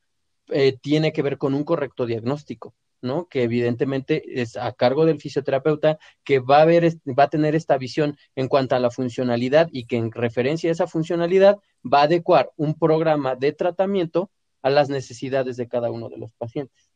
[0.50, 3.26] eh, tiene que ver con un correcto diagnóstico, ¿no?
[3.26, 7.76] Que evidentemente es a cargo del fisioterapeuta que va a ver, va a tener esta
[7.76, 12.04] visión en cuanto a la funcionalidad y que en referencia a esa funcionalidad va a
[12.04, 14.30] adecuar un programa de tratamiento
[14.62, 16.88] a las necesidades de cada uno de los pacientes.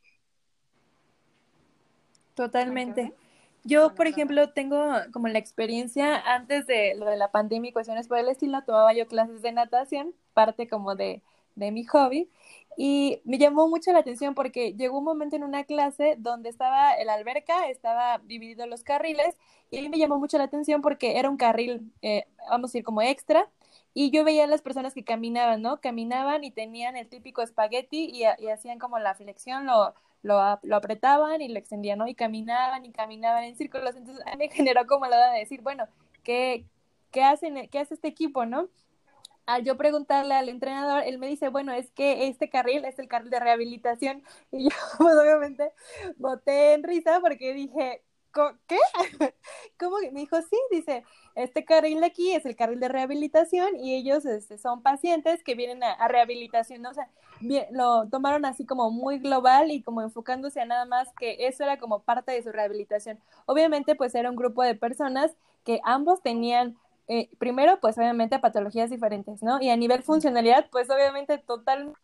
[2.36, 3.12] Totalmente.
[3.66, 4.78] Yo, por ejemplo, tengo
[5.12, 8.92] como la experiencia antes de lo de la pandemia y cuestiones por el estilo, tomaba
[8.92, 11.20] yo clases de natación, parte como de,
[11.56, 12.30] de mi hobby,
[12.76, 16.92] y me llamó mucho la atención porque llegó un momento en una clase donde estaba
[16.92, 19.36] el alberca, estaba dividido los carriles,
[19.70, 22.72] y a mí me llamó mucho la atención porque era un carril, eh, vamos a
[22.72, 23.50] decir, como extra,
[23.94, 25.80] y yo veía a las personas que caminaban, ¿no?
[25.80, 31.40] Caminaban y tenían el típico espagueti y, y hacían como la flexión, lo, lo, apretaban
[31.40, 32.08] y lo extendían, ¿no?
[32.08, 33.94] Y caminaban y caminaban en círculos.
[33.96, 35.86] Entonces a mí me generó como la de decir, bueno,
[36.22, 36.64] ¿qué,
[37.10, 38.68] qué, hacen, ¿qué hace este equipo, no?
[39.46, 43.08] Al yo preguntarle al entrenador, él me dice, bueno, es que este carril es el
[43.08, 44.22] carril de rehabilitación.
[44.50, 45.72] Y yo, pues, obviamente,
[46.16, 48.02] boté en risa porque dije,
[48.66, 48.78] ¿qué?
[49.78, 49.98] ¿Cómo?
[50.12, 51.04] Me dijo, sí, dice,
[51.36, 55.54] este carril de aquí es el carril de rehabilitación y ellos este, son pacientes que
[55.54, 57.10] vienen a, rehabilitación, o sea,
[57.70, 61.78] lo tomaron así como muy global y como enfocándose a nada más que eso era
[61.78, 63.20] como parte de su rehabilitación.
[63.44, 68.88] Obviamente, pues era un grupo de personas que ambos tenían eh, primero, pues obviamente patologías
[68.88, 69.60] diferentes, ¿no?
[69.60, 71.94] Y a nivel funcionalidad, pues obviamente total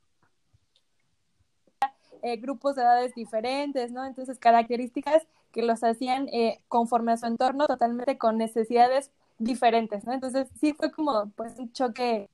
[2.22, 4.04] eh, grupos de edades diferentes, ¿no?
[4.04, 10.12] Entonces, características que los hacían eh, conforme a su entorno, totalmente con necesidades diferentes, ¿no?
[10.12, 12.30] Entonces, sí fue como, pues, un choque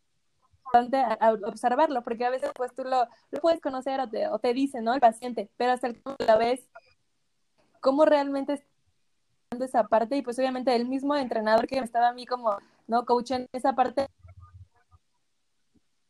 [0.64, 4.38] bastante a, observarlo, porque a veces, pues, tú lo, lo puedes conocer o te, o
[4.38, 4.94] te dice, ¿no?
[4.94, 6.68] El paciente, pero hasta el la vez,
[7.80, 8.54] cómo realmente
[9.50, 13.04] está esa parte y pues obviamente el mismo entrenador que estaba a mí como, ¿no?
[13.04, 14.06] Coach en esa parte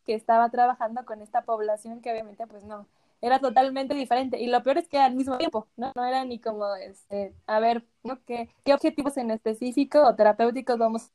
[0.05, 2.87] que estaba trabajando con esta población que obviamente pues no,
[3.21, 4.39] era totalmente diferente.
[4.39, 5.93] Y lo peor es que al mismo tiempo, ¿no?
[5.95, 8.23] No era ni como, este, a ver, ¿no?
[8.25, 11.11] ¿Qué, qué objetivos en específico o terapéuticos vamos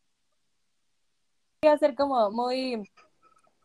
[1.66, 2.90] a hacer como muy,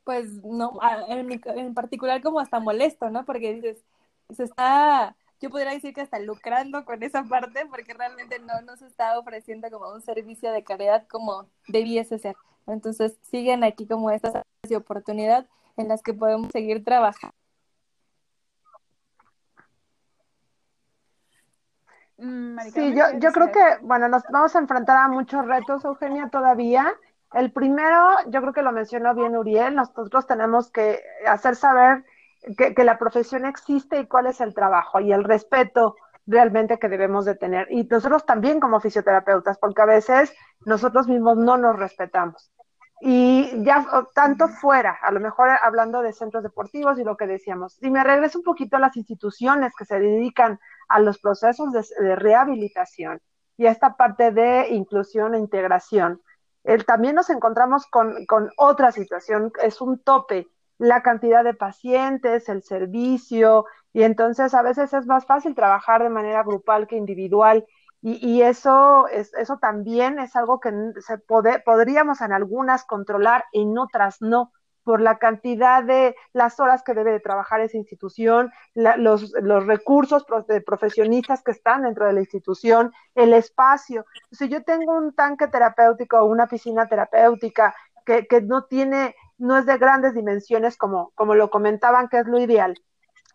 [0.04, 0.78] pues, no,
[1.08, 3.24] en, particular como hasta molesto, ¿no?
[3.24, 3.84] Porque dices,
[4.34, 8.82] se está yo podría decir que hasta lucrando con esa parte, porque realmente no nos
[8.82, 12.36] está ofreciendo como un servicio de calidad como debiese ser.
[12.66, 17.34] Entonces, siguen aquí como estas de oportunidad en las que podemos seguir trabajando.
[22.18, 26.28] Mm, sí, yo, yo creo que, bueno, nos vamos a enfrentar a muchos retos, Eugenia,
[26.30, 26.92] todavía.
[27.32, 32.04] El primero, yo creo que lo mencionó bien Uriel, nosotros tenemos que hacer saber
[32.56, 35.96] que, la profesión existe y cuál es el trabajo y el respeto
[36.26, 37.68] realmente que debemos de tener.
[37.70, 42.50] Y nosotros también como fisioterapeutas, porque a veces nosotros mismos no nos respetamos.
[43.00, 47.74] Y ya tanto fuera, a lo mejor hablando de centros deportivos y lo que decíamos,
[47.74, 50.58] si me regreso un poquito a las instituciones que se dedican
[50.88, 53.20] a los procesos de, rehabilitación
[53.56, 56.22] y esta parte de inclusión e integración,
[56.86, 58.26] también nos encontramos con,
[58.56, 64.92] otra situación, es un tope la cantidad de pacientes, el servicio, y entonces a veces
[64.92, 67.66] es más fácil trabajar de manera grupal que individual.
[68.00, 70.70] Y, eso, es, eso también es algo que
[71.00, 74.52] se podríamos en algunas controlar, en otras no,
[74.88, 80.24] por la cantidad de las horas que debe de trabajar esa institución, los, los, recursos
[80.46, 84.06] de profesionistas que están dentro de la institución, el espacio.
[84.32, 87.74] Si yo tengo un tanque terapéutico o una piscina terapéutica
[88.06, 92.26] que, que no tiene no es de grandes dimensiones como, como lo comentaban, que es
[92.26, 92.74] lo ideal.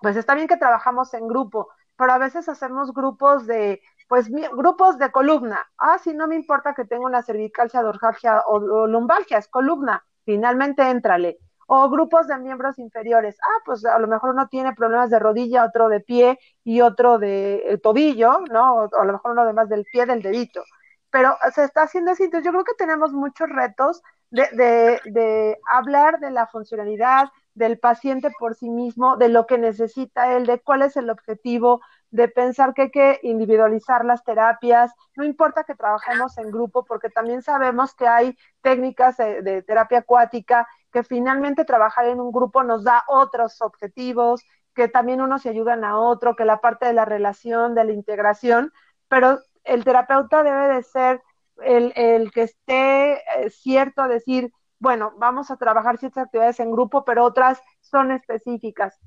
[0.01, 4.97] Pues está bien que trabajamos en grupo, pero a veces hacemos grupos de, pues grupos
[4.97, 5.60] de columna.
[5.78, 10.04] Ah, si no me importa que tenga una cervicalgia, dorsalgia o, o lumbalgia, es columna.
[10.26, 11.38] Finalmente, éntrale.
[11.67, 13.38] O grupos de miembros inferiores.
[13.41, 17.19] Ah, pues a lo mejor uno tiene problemas de rodilla, otro de pie y otro
[17.19, 18.76] de eh, tobillo, ¿no?
[18.76, 20.61] O, a lo mejor uno además del pie, del dedito.
[21.09, 22.24] Pero se está haciendo así.
[22.24, 24.01] Entonces, yo creo que tenemos muchos retos
[24.34, 30.36] de, de, hablar de la funcionalidad del paciente por sí mismo, de lo que necesita
[30.36, 31.82] él, de cuál es el objetivo,
[32.14, 37.09] de pensar que hay que individualizar las terapias, no importa que trabajemos en grupo, porque
[37.09, 42.84] también sabemos que hay técnicas de, terapia acuática que finalmente trabajar en un grupo nos
[42.84, 44.43] da otros objetivos,
[44.76, 47.93] que también unos se ayudan a otro, que la parte de la relación, de la
[47.93, 48.72] integración,
[49.07, 51.24] pero el terapeuta debe de ser
[51.64, 57.24] el, que esté eh, cierto decir, bueno, vamos a trabajar ciertas actividades en grupo, pero
[57.24, 58.99] otras son específicas.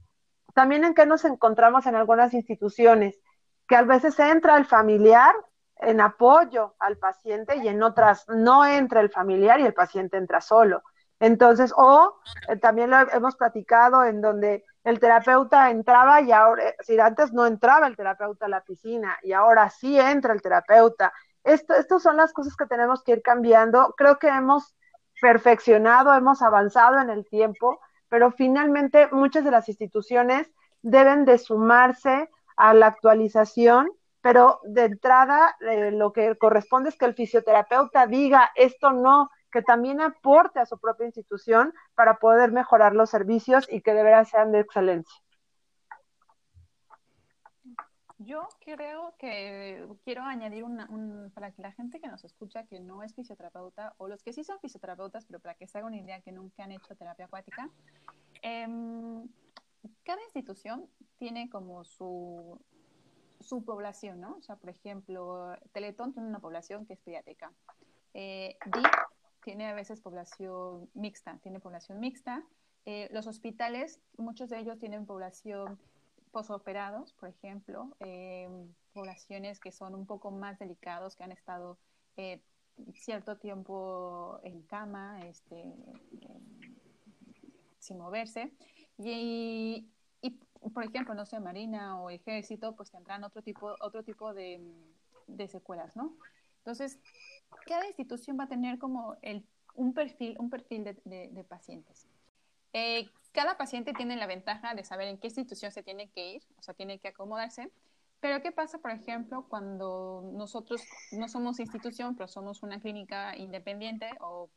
[0.57, 3.21] También en que nos encontramos en algunas instituciones,
[3.69, 5.35] que a veces entra el familiar
[5.77, 10.41] en apoyo al paciente y en otras no entra el familiar y el paciente entra
[10.41, 10.83] solo.
[11.21, 12.17] Entonces, o
[12.49, 17.45] eh, también lo hemos platicado en donde el terapeuta entraba y ahora, si antes no
[17.45, 21.13] entraba el terapeuta a la piscina y ahora sí entra el terapeuta
[21.47, 23.95] estas son las cosas que tenemos que ir cambiando.
[23.97, 24.75] Creo que hemos
[25.21, 27.79] perfeccionado, hemos avanzado en el tiempo,
[28.09, 30.51] pero finalmente muchas de las instituciones
[30.83, 33.91] deben de sumarse a la actualización,
[34.21, 39.63] pero de entrada eh, lo que corresponde es que el fisioterapeuta diga esto no, que
[39.63, 44.29] también aporte a su propia institución para poder mejorar los servicios y que de veras
[44.29, 45.26] sean de excelencia.
[48.27, 52.81] Yo creo que quiero añadir una, un, para que la gente que nos escucha que
[52.81, 55.97] no es fisioterapeuta o los que sí son fisioterapeutas, pero para que se haga una
[55.97, 57.71] idea que nunca han hecho terapia acuática,
[58.43, 59.29] em,
[60.03, 62.61] cada institución tiene como su,
[63.39, 64.39] su población, ¿no?
[64.39, 67.53] O sea, por ejemplo, Teletón tiene una población que es pediátrica.
[68.13, 68.89] Eh, DIC
[69.45, 72.45] tiene a veces población mixta, tiene población mixta.
[72.87, 75.79] Eh, los hospitales, muchos de ellos tienen población
[76.37, 78.47] posoperados, por ejemplo, eh,
[78.93, 81.79] poblaciones que son un poco más delicados, que han estado
[82.19, 82.43] eh,
[82.93, 85.65] cierto tiempo en cama, este,
[87.79, 88.53] sin moverse.
[88.99, 89.89] Y,
[90.75, 94.61] por ejemplo, no sé, Marina o Ejército, pues tendrán otro tipo, otro tipo de,
[95.49, 96.19] secuelas, ¿no?
[96.59, 96.99] Entonces,
[97.65, 99.43] cada institución va a tener como el,
[99.75, 102.07] un perfil, un perfil de, pacientes.
[102.75, 106.43] Eh, cada paciente tiene la ventaja de saber en qué institución se tiene que ir,
[106.59, 107.71] o sea, tiene que acomodarse.
[108.21, 110.83] Pero ¿qué pasa, por ejemplo, cuando nosotros
[111.13, 114.49] no somos institución, pero somos una clínica independiente o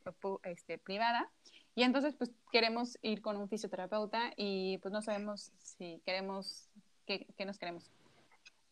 [0.44, 1.30] este, privada?
[1.76, 6.70] Y entonces, pues queremos ir con un fisioterapeuta y pues no sabemos si queremos,
[7.06, 7.92] qué, qué nos queremos.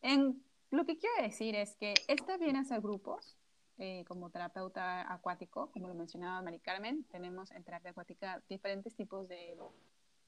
[0.01, 0.41] En,
[0.71, 3.35] lo que quiero decir es que está bien hacer grupos,
[3.77, 9.27] eh, como terapeuta acuático, como lo mencionaba Mari Carmen, tenemos en terapia acuática diferentes tipos
[9.27, 9.55] de,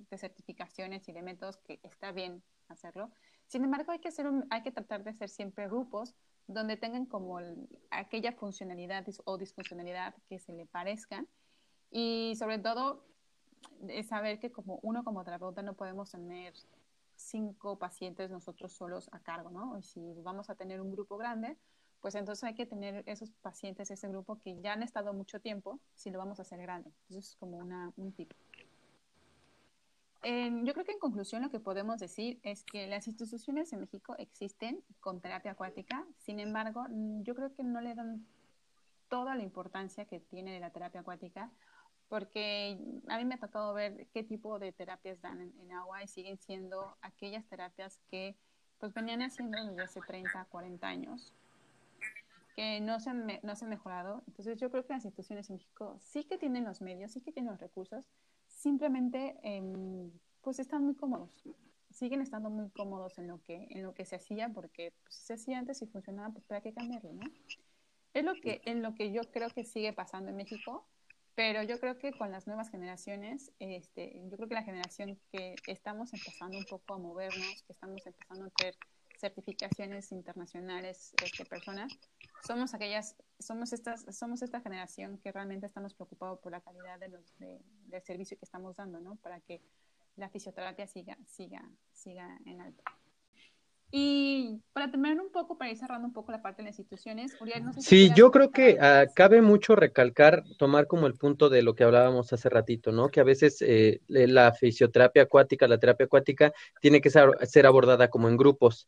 [0.09, 3.11] de certificaciones y de métodos que está bien hacerlo.
[3.47, 6.15] Sin embargo, hay que, hacer hay que tratar de hacer siempre grupos
[6.47, 7.39] donde tengan como
[7.91, 11.27] aquella funcionalidad o disfuncionalidad que se le parezcan
[11.91, 13.05] y sobre todo
[14.07, 16.53] saber que como uno como terapeuta no podemos tener
[17.15, 19.77] cinco pacientes nosotros solos a cargo, ¿no?
[19.77, 21.57] Y si vamos a tener un grupo grande,
[21.99, 25.79] pues entonces hay que tener esos pacientes, ese grupo que ya han estado mucho tiempo,
[25.93, 26.91] si lo vamos a hacer grande.
[27.01, 28.31] Entonces es como una, un tip.
[30.23, 34.15] Yo creo que en conclusión lo que podemos decir es que las instituciones en México
[34.17, 36.85] existen con terapia acuática, sin embargo,
[37.23, 38.25] yo creo que no le dan
[39.07, 41.51] toda la importancia que tiene la terapia acuática
[42.09, 46.07] porque a mí me ha tocado ver qué tipo de terapias dan en, agua y
[46.07, 48.35] siguen siendo aquellas terapias que
[48.79, 51.33] pues venían haciendo desde hace 30, 40 años,
[52.55, 54.23] que no se, han, no se han mejorado.
[54.27, 57.31] Entonces yo creo que las instituciones en México sí que tienen los medios, sí que
[57.31, 58.03] tienen los recursos,
[58.59, 61.31] simplemente em, pues están muy cómodos,
[61.91, 65.33] siguen estando muy cómodos en lo que, en lo que se hacía, porque pues, se
[65.33, 67.23] hacía antes y funcionaba, pues para qué cambiarlo, ¿no?
[68.13, 70.87] Es lo que, en lo que yo creo que sigue pasando en México,
[71.35, 75.55] pero yo creo que con las nuevas generaciones, este, yo creo que la generación que
[75.67, 78.75] estamos empezando un poco a movernos, que estamos empezando a tener
[79.17, 81.93] certificaciones internacionales este, personas,
[82.45, 87.09] somos aquellas, somos estas, somos esta generación que realmente estamos preocupados por la calidad de
[87.09, 89.15] los, del servicio que estamos dando, ¿no?
[89.17, 89.61] Para que
[90.15, 92.83] la fisioterapia siga, siga, siga en alto.
[93.91, 97.35] Y para terminar un poco, para ir cerrando un poco la parte de las instituciones,
[97.41, 101.15] Uriel, no sé si Sí, yo creo que ah, cabe mucho recalcar, tomar como el
[101.15, 103.09] punto de lo que hablábamos hace ratito, ¿no?
[103.09, 108.29] Que a veces eh, la fisioterapia acuática, la terapia acuática, tiene que ser, abordada como
[108.29, 108.87] en grupos.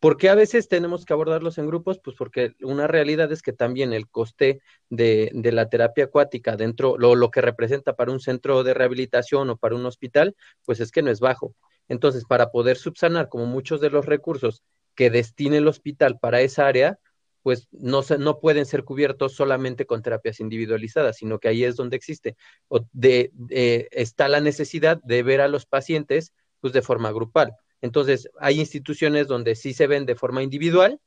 [0.00, 2.00] ¿Por qué a veces tenemos que abordarlos en grupos?
[2.02, 7.14] Pues porque una realidad es que también el coste de, la terapia acuática dentro, lo,
[7.14, 10.34] lo que representa para un centro de rehabilitación o para un hospital,
[10.64, 11.54] pues es que no es bajo.
[11.86, 14.62] Entonces, para poder subsanar como muchos de los recursos
[14.94, 16.98] que destine el hospital para esa área,
[17.42, 21.76] pues no, se, no pueden ser cubiertos solamente con terapias individualizadas, sino que ahí es
[21.76, 22.36] donde existe,
[22.68, 23.32] o de,
[23.90, 27.54] está la necesidad de ver a los pacientes pues de forma grupal.
[27.82, 31.00] Entonces, hay instituciones donde sí se ven de forma individual,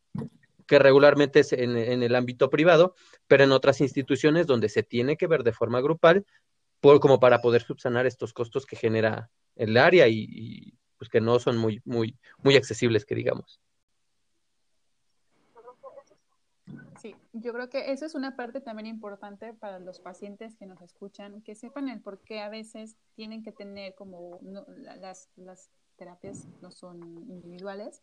[0.68, 2.96] que regularmente es en, el ámbito privado,
[3.28, 6.26] pero en otras instituciones donde se tiene que ver de forma grupal,
[6.82, 11.58] como para poder subsanar estos costos que genera el área y, pues que no son
[11.58, 13.62] muy, muy, muy accesibles, que digamos.
[17.00, 20.82] Sí, yo creo que eso es una parte también importante para los pacientes que nos
[20.82, 26.48] escuchan, que sepan el por qué a veces tienen que tener como las, las terapias
[26.62, 28.02] no son individuales,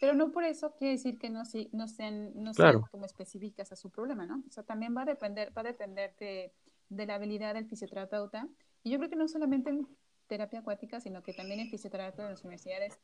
[0.00, 3.76] pero no por eso quiere decir que no, no sean, no sean como específicas a
[3.76, 4.42] su problema, ¿no?
[4.48, 6.52] O sea, también va a depender, va a depender de,
[6.88, 8.48] de la habilidad del fisioterapeuta.
[8.82, 9.86] Y yo creo que no solamente en
[10.26, 12.98] terapia acuática, sino que también en fisioterapia de las universidades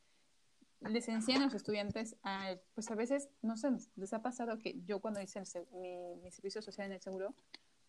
[0.81, 4.81] les enseñan a los estudiantes a, pues a veces, no sé, les ha pasado que
[4.85, 5.41] yo cuando hice
[5.73, 7.35] mi, servicio social en el seguro,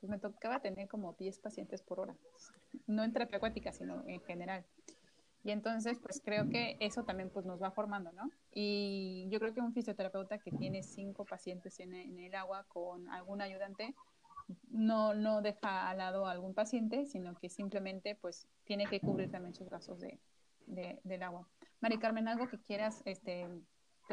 [0.01, 2.17] pues me tocaba tener como 10 pacientes por hora,
[2.87, 4.65] no en terapia acuática, sino en general.
[5.43, 8.31] Y entonces, pues creo que eso también pues nos va formando, ¿no?
[8.53, 13.41] Y yo creo que un fisioterapeuta que tiene cinco pacientes en, el agua con algún
[13.41, 13.95] ayudante,
[14.69, 19.31] no, no deja al lado a algún paciente, sino que simplemente pues tiene que cubrir
[19.31, 20.21] también sus gastos de,
[20.67, 21.49] del agua.
[21.81, 23.49] Mari Carmen, ¿algo que quieras este,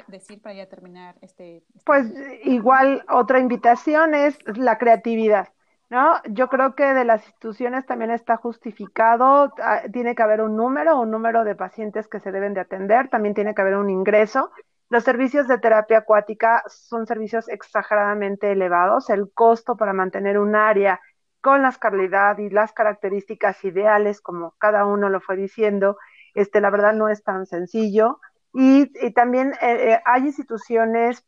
[0.08, 2.08] decir para ya terminar este, este, Pues
[2.46, 5.50] igual otra invitación es la creatividad.
[5.90, 6.16] ¿No?
[6.30, 11.00] Yo creo que de las instituciones también está justificado, ah, tiene que haber un número,
[11.00, 14.52] un número de pacientes que se deben de atender, también tiene que haber un ingreso
[14.90, 19.10] los servicios de terapia acuática son servicios exageradamente elevados.
[19.10, 21.02] El costo para mantener un área
[21.42, 25.98] con la calidad y las características ideales, como cada uno lo fue diciendo,
[26.34, 28.20] este, la verdad no es tan sencillo.
[28.54, 31.26] Y, también eh, eh, hay instituciones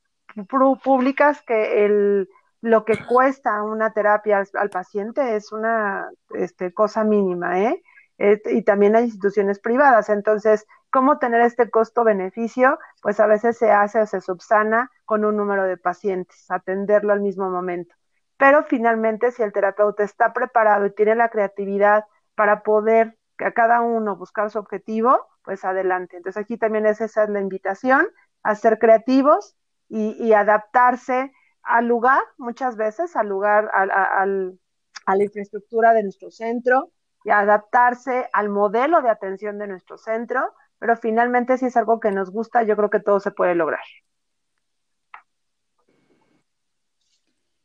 [0.84, 2.30] públicas que el,
[2.62, 7.82] lo que cuesta una terapia al, paciente es una este, cosa mínima, ¿eh?
[8.18, 10.10] Y también hay instituciones privadas.
[10.10, 12.80] Entonces, ¿Cómo tener este costo-beneficio?
[13.01, 17.22] Pues a veces se hace o se subsana con un número de pacientes, atenderlo al
[17.22, 17.95] mismo momento.
[18.38, 22.05] Pero finalmente, si el terapeuta está preparado y tiene la creatividad
[22.36, 26.18] para poder a cada uno buscar su objetivo, pues adelante.
[26.18, 28.07] Entonces aquí también es esa es la invitación
[28.43, 29.55] a ser creativos
[29.88, 31.32] y, adaptarse
[31.64, 36.91] al lugar, muchas veces al lugar, a la infraestructura de nuestro centro
[37.24, 42.12] y adaptarse al modelo de atención de nuestro centro pero finalmente si es algo que
[42.12, 43.84] nos gusta, yo creo que todo se puede lograr.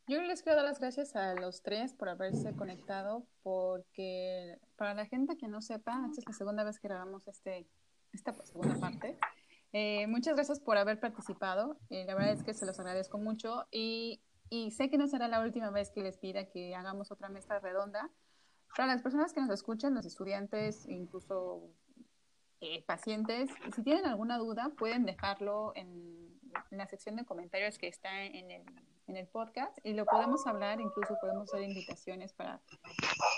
[0.06, 5.06] Yo les quiero dar las gracias a los tres por haberse conectado, porque para la
[5.06, 7.66] gente que no sepa, esta es la segunda vez que grabamos este,
[8.12, 9.16] esta segunda parte.
[9.76, 11.76] Eh, muchas gracias por haber participado.
[11.90, 15.26] Eh, la verdad es que se los agradezco mucho y, y, sé que no será
[15.26, 18.08] la última vez que les pida que hagamos otra mesa redonda.
[18.76, 21.68] Para las personas que nos escuchan, los estudiantes, incluso
[22.60, 27.88] eh, pacientes, si tienen alguna duda, pueden dejarlo en, en la sección de comentarios que
[27.88, 28.64] está en el
[29.06, 32.60] en el podcast y lo podemos hablar, incluso podemos hacer invitaciones para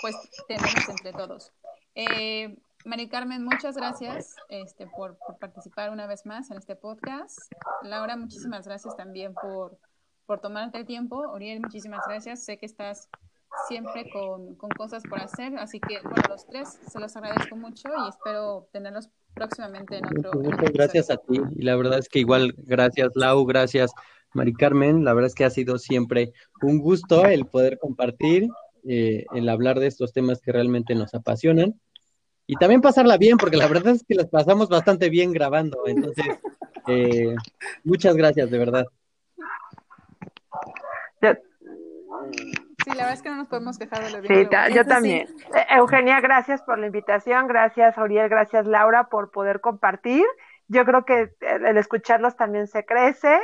[0.01, 0.15] pues
[0.47, 1.51] tenernos entre todos.
[1.95, 2.57] Eh,
[2.87, 7.37] Mari Carmen, muchas gracias este, por, participar una vez más en este podcast.
[7.83, 9.77] Laura, muchísimas gracias también por,
[10.25, 11.29] por tomarte el tiempo.
[11.33, 12.45] Uriel, muchísimas gracias.
[12.45, 13.09] Sé que estás
[13.67, 17.89] siempre con, con, cosas por hacer, así que, bueno, los tres se los agradezco mucho
[17.89, 20.39] y espero tenerlos próximamente en otro.
[20.39, 23.91] Muchas gracias a ti y la verdad es que igual, gracias Lau, gracias
[24.33, 26.31] Mari Carmen, la verdad es que ha sido siempre
[26.61, 28.47] un gusto el poder compartir,
[28.87, 31.77] eh, el hablar de estos temas que realmente nos apasionan
[32.47, 35.83] y también pasarla bien, porque la verdad es que las pasamos bastante bien grabando.
[35.85, 36.25] Entonces,
[36.87, 37.35] eh,
[37.83, 38.85] muchas gracias, de verdad.
[42.83, 44.49] Sí, la verdad es que no nos podemos quejar de lo bien.
[44.49, 45.27] Sí, yo también.
[45.53, 47.47] Eh, Eugenia, gracias por la invitación.
[47.47, 48.29] Gracias, Auriel.
[48.29, 50.23] Gracias, Laura, por poder compartir.
[50.69, 53.39] Yo creo que el escucharlos también se crece.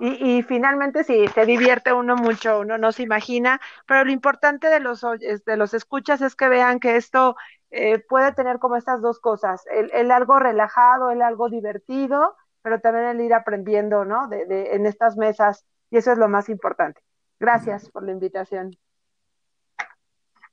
[0.00, 4.68] Y, y, finalmente, si se divierte uno mucho, uno no se imagina, pero lo importante
[4.68, 7.36] de los, de los escuchas es que vean que esto
[7.70, 12.80] eh, puede tener como estas dos cosas, el, el, algo relajado, el algo divertido, pero
[12.80, 14.28] también el ir aprendiendo, ¿no?
[14.28, 17.00] De, de, en estas mesas, y eso es lo más importante.
[17.38, 18.76] Gracias por la invitación.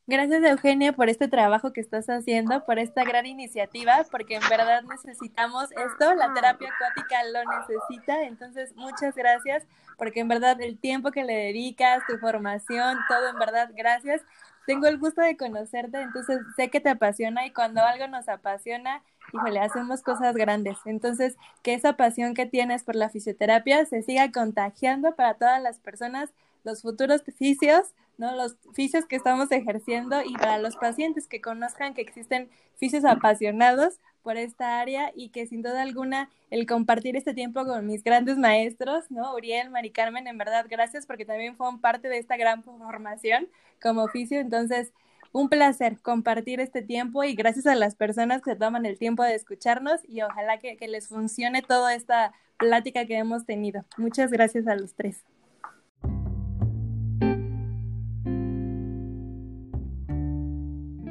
[0.08, 4.84] Gracias Eugenia por este trabajo que estás haciendo, por esta gran iniciativa, porque en verdad
[4.84, 9.66] necesitamos esto, la terapia acuática lo necesita, entonces muchas gracias,
[9.98, 14.22] porque en verdad el tiempo que le dedicas, tu formación, todo en verdad, gracias.
[14.66, 19.04] Tengo el gusto de conocerte, entonces sé que te apasiona y cuando algo nos apasiona,
[19.34, 20.78] híjole, hacemos cosas grandes.
[20.86, 25.80] Entonces, que esa pasión que tienes por la fisioterapia se siga contagiando para todas las
[25.80, 28.36] personas, los futuros fisios, ¿no?
[28.36, 34.00] Los fisios que estamos ejerciendo y para los pacientes que conozcan que existen fisios apasionados
[34.26, 38.40] por esta área y que sin duda alguna el compartir este tiempo con mis grandes
[38.40, 39.36] maestros, ¿no?
[39.36, 43.48] Uriel, Mari Carmen, en verdad gracias porque también fueron parte de esta gran formación
[43.80, 44.92] como oficio, entonces
[45.32, 49.36] un placer compartir este tiempo y gracias a las personas que toman el tiempo de
[49.36, 53.86] escucharnos y ojalá que, que les funcione toda esta plática que hemos tenido.
[53.96, 55.24] Muchas gracias a los tres.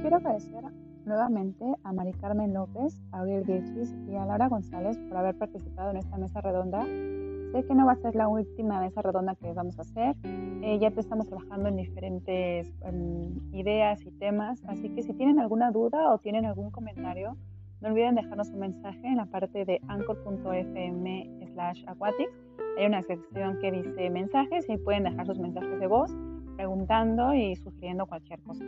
[0.02, 0.73] Quiero agradecer
[1.06, 5.90] nuevamente a Mari Carmen López, a Aurel Vilchis y a Laura González por haber participado
[5.90, 6.84] en esta mesa redonda.
[6.84, 10.16] Sé que no va a ser la última mesa redonda que vamos a hacer.
[10.24, 15.38] Eh, ya te estamos trabajando en diferentes um, ideas y temas, así que si tienen
[15.38, 17.36] alguna duda o tienen algún comentario,
[17.80, 22.32] no olviden dejarnos un mensaje en la parte de anchor.fm slash aquatics.
[22.78, 26.10] Hay una sección que dice mensajes y pueden dejar sus mensajes de voz
[26.56, 28.64] preguntando y sugiriendo cualquier cosa.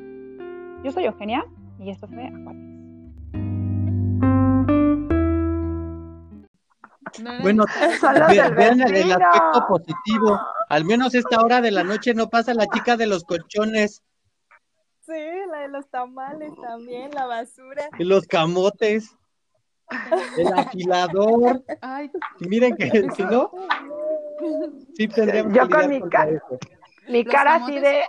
[0.85, 1.45] Yo soy Eugenia
[1.79, 2.77] y esto fue Aquatics.
[7.43, 7.65] Bueno,
[8.29, 10.39] vean, vean el aspecto positivo.
[10.69, 14.03] Al menos esta hora de la noche no pasa la chica de los colchones.
[15.01, 15.13] Sí,
[15.51, 17.89] la de los tamales también, la basura.
[17.99, 19.17] Y los camotes.
[20.37, 21.65] El afilador.
[21.81, 22.11] Ay.
[22.41, 23.53] Miren que si no,
[24.95, 26.27] sí tendríamos Yo con mi, ca
[27.09, 28.03] mi cara así de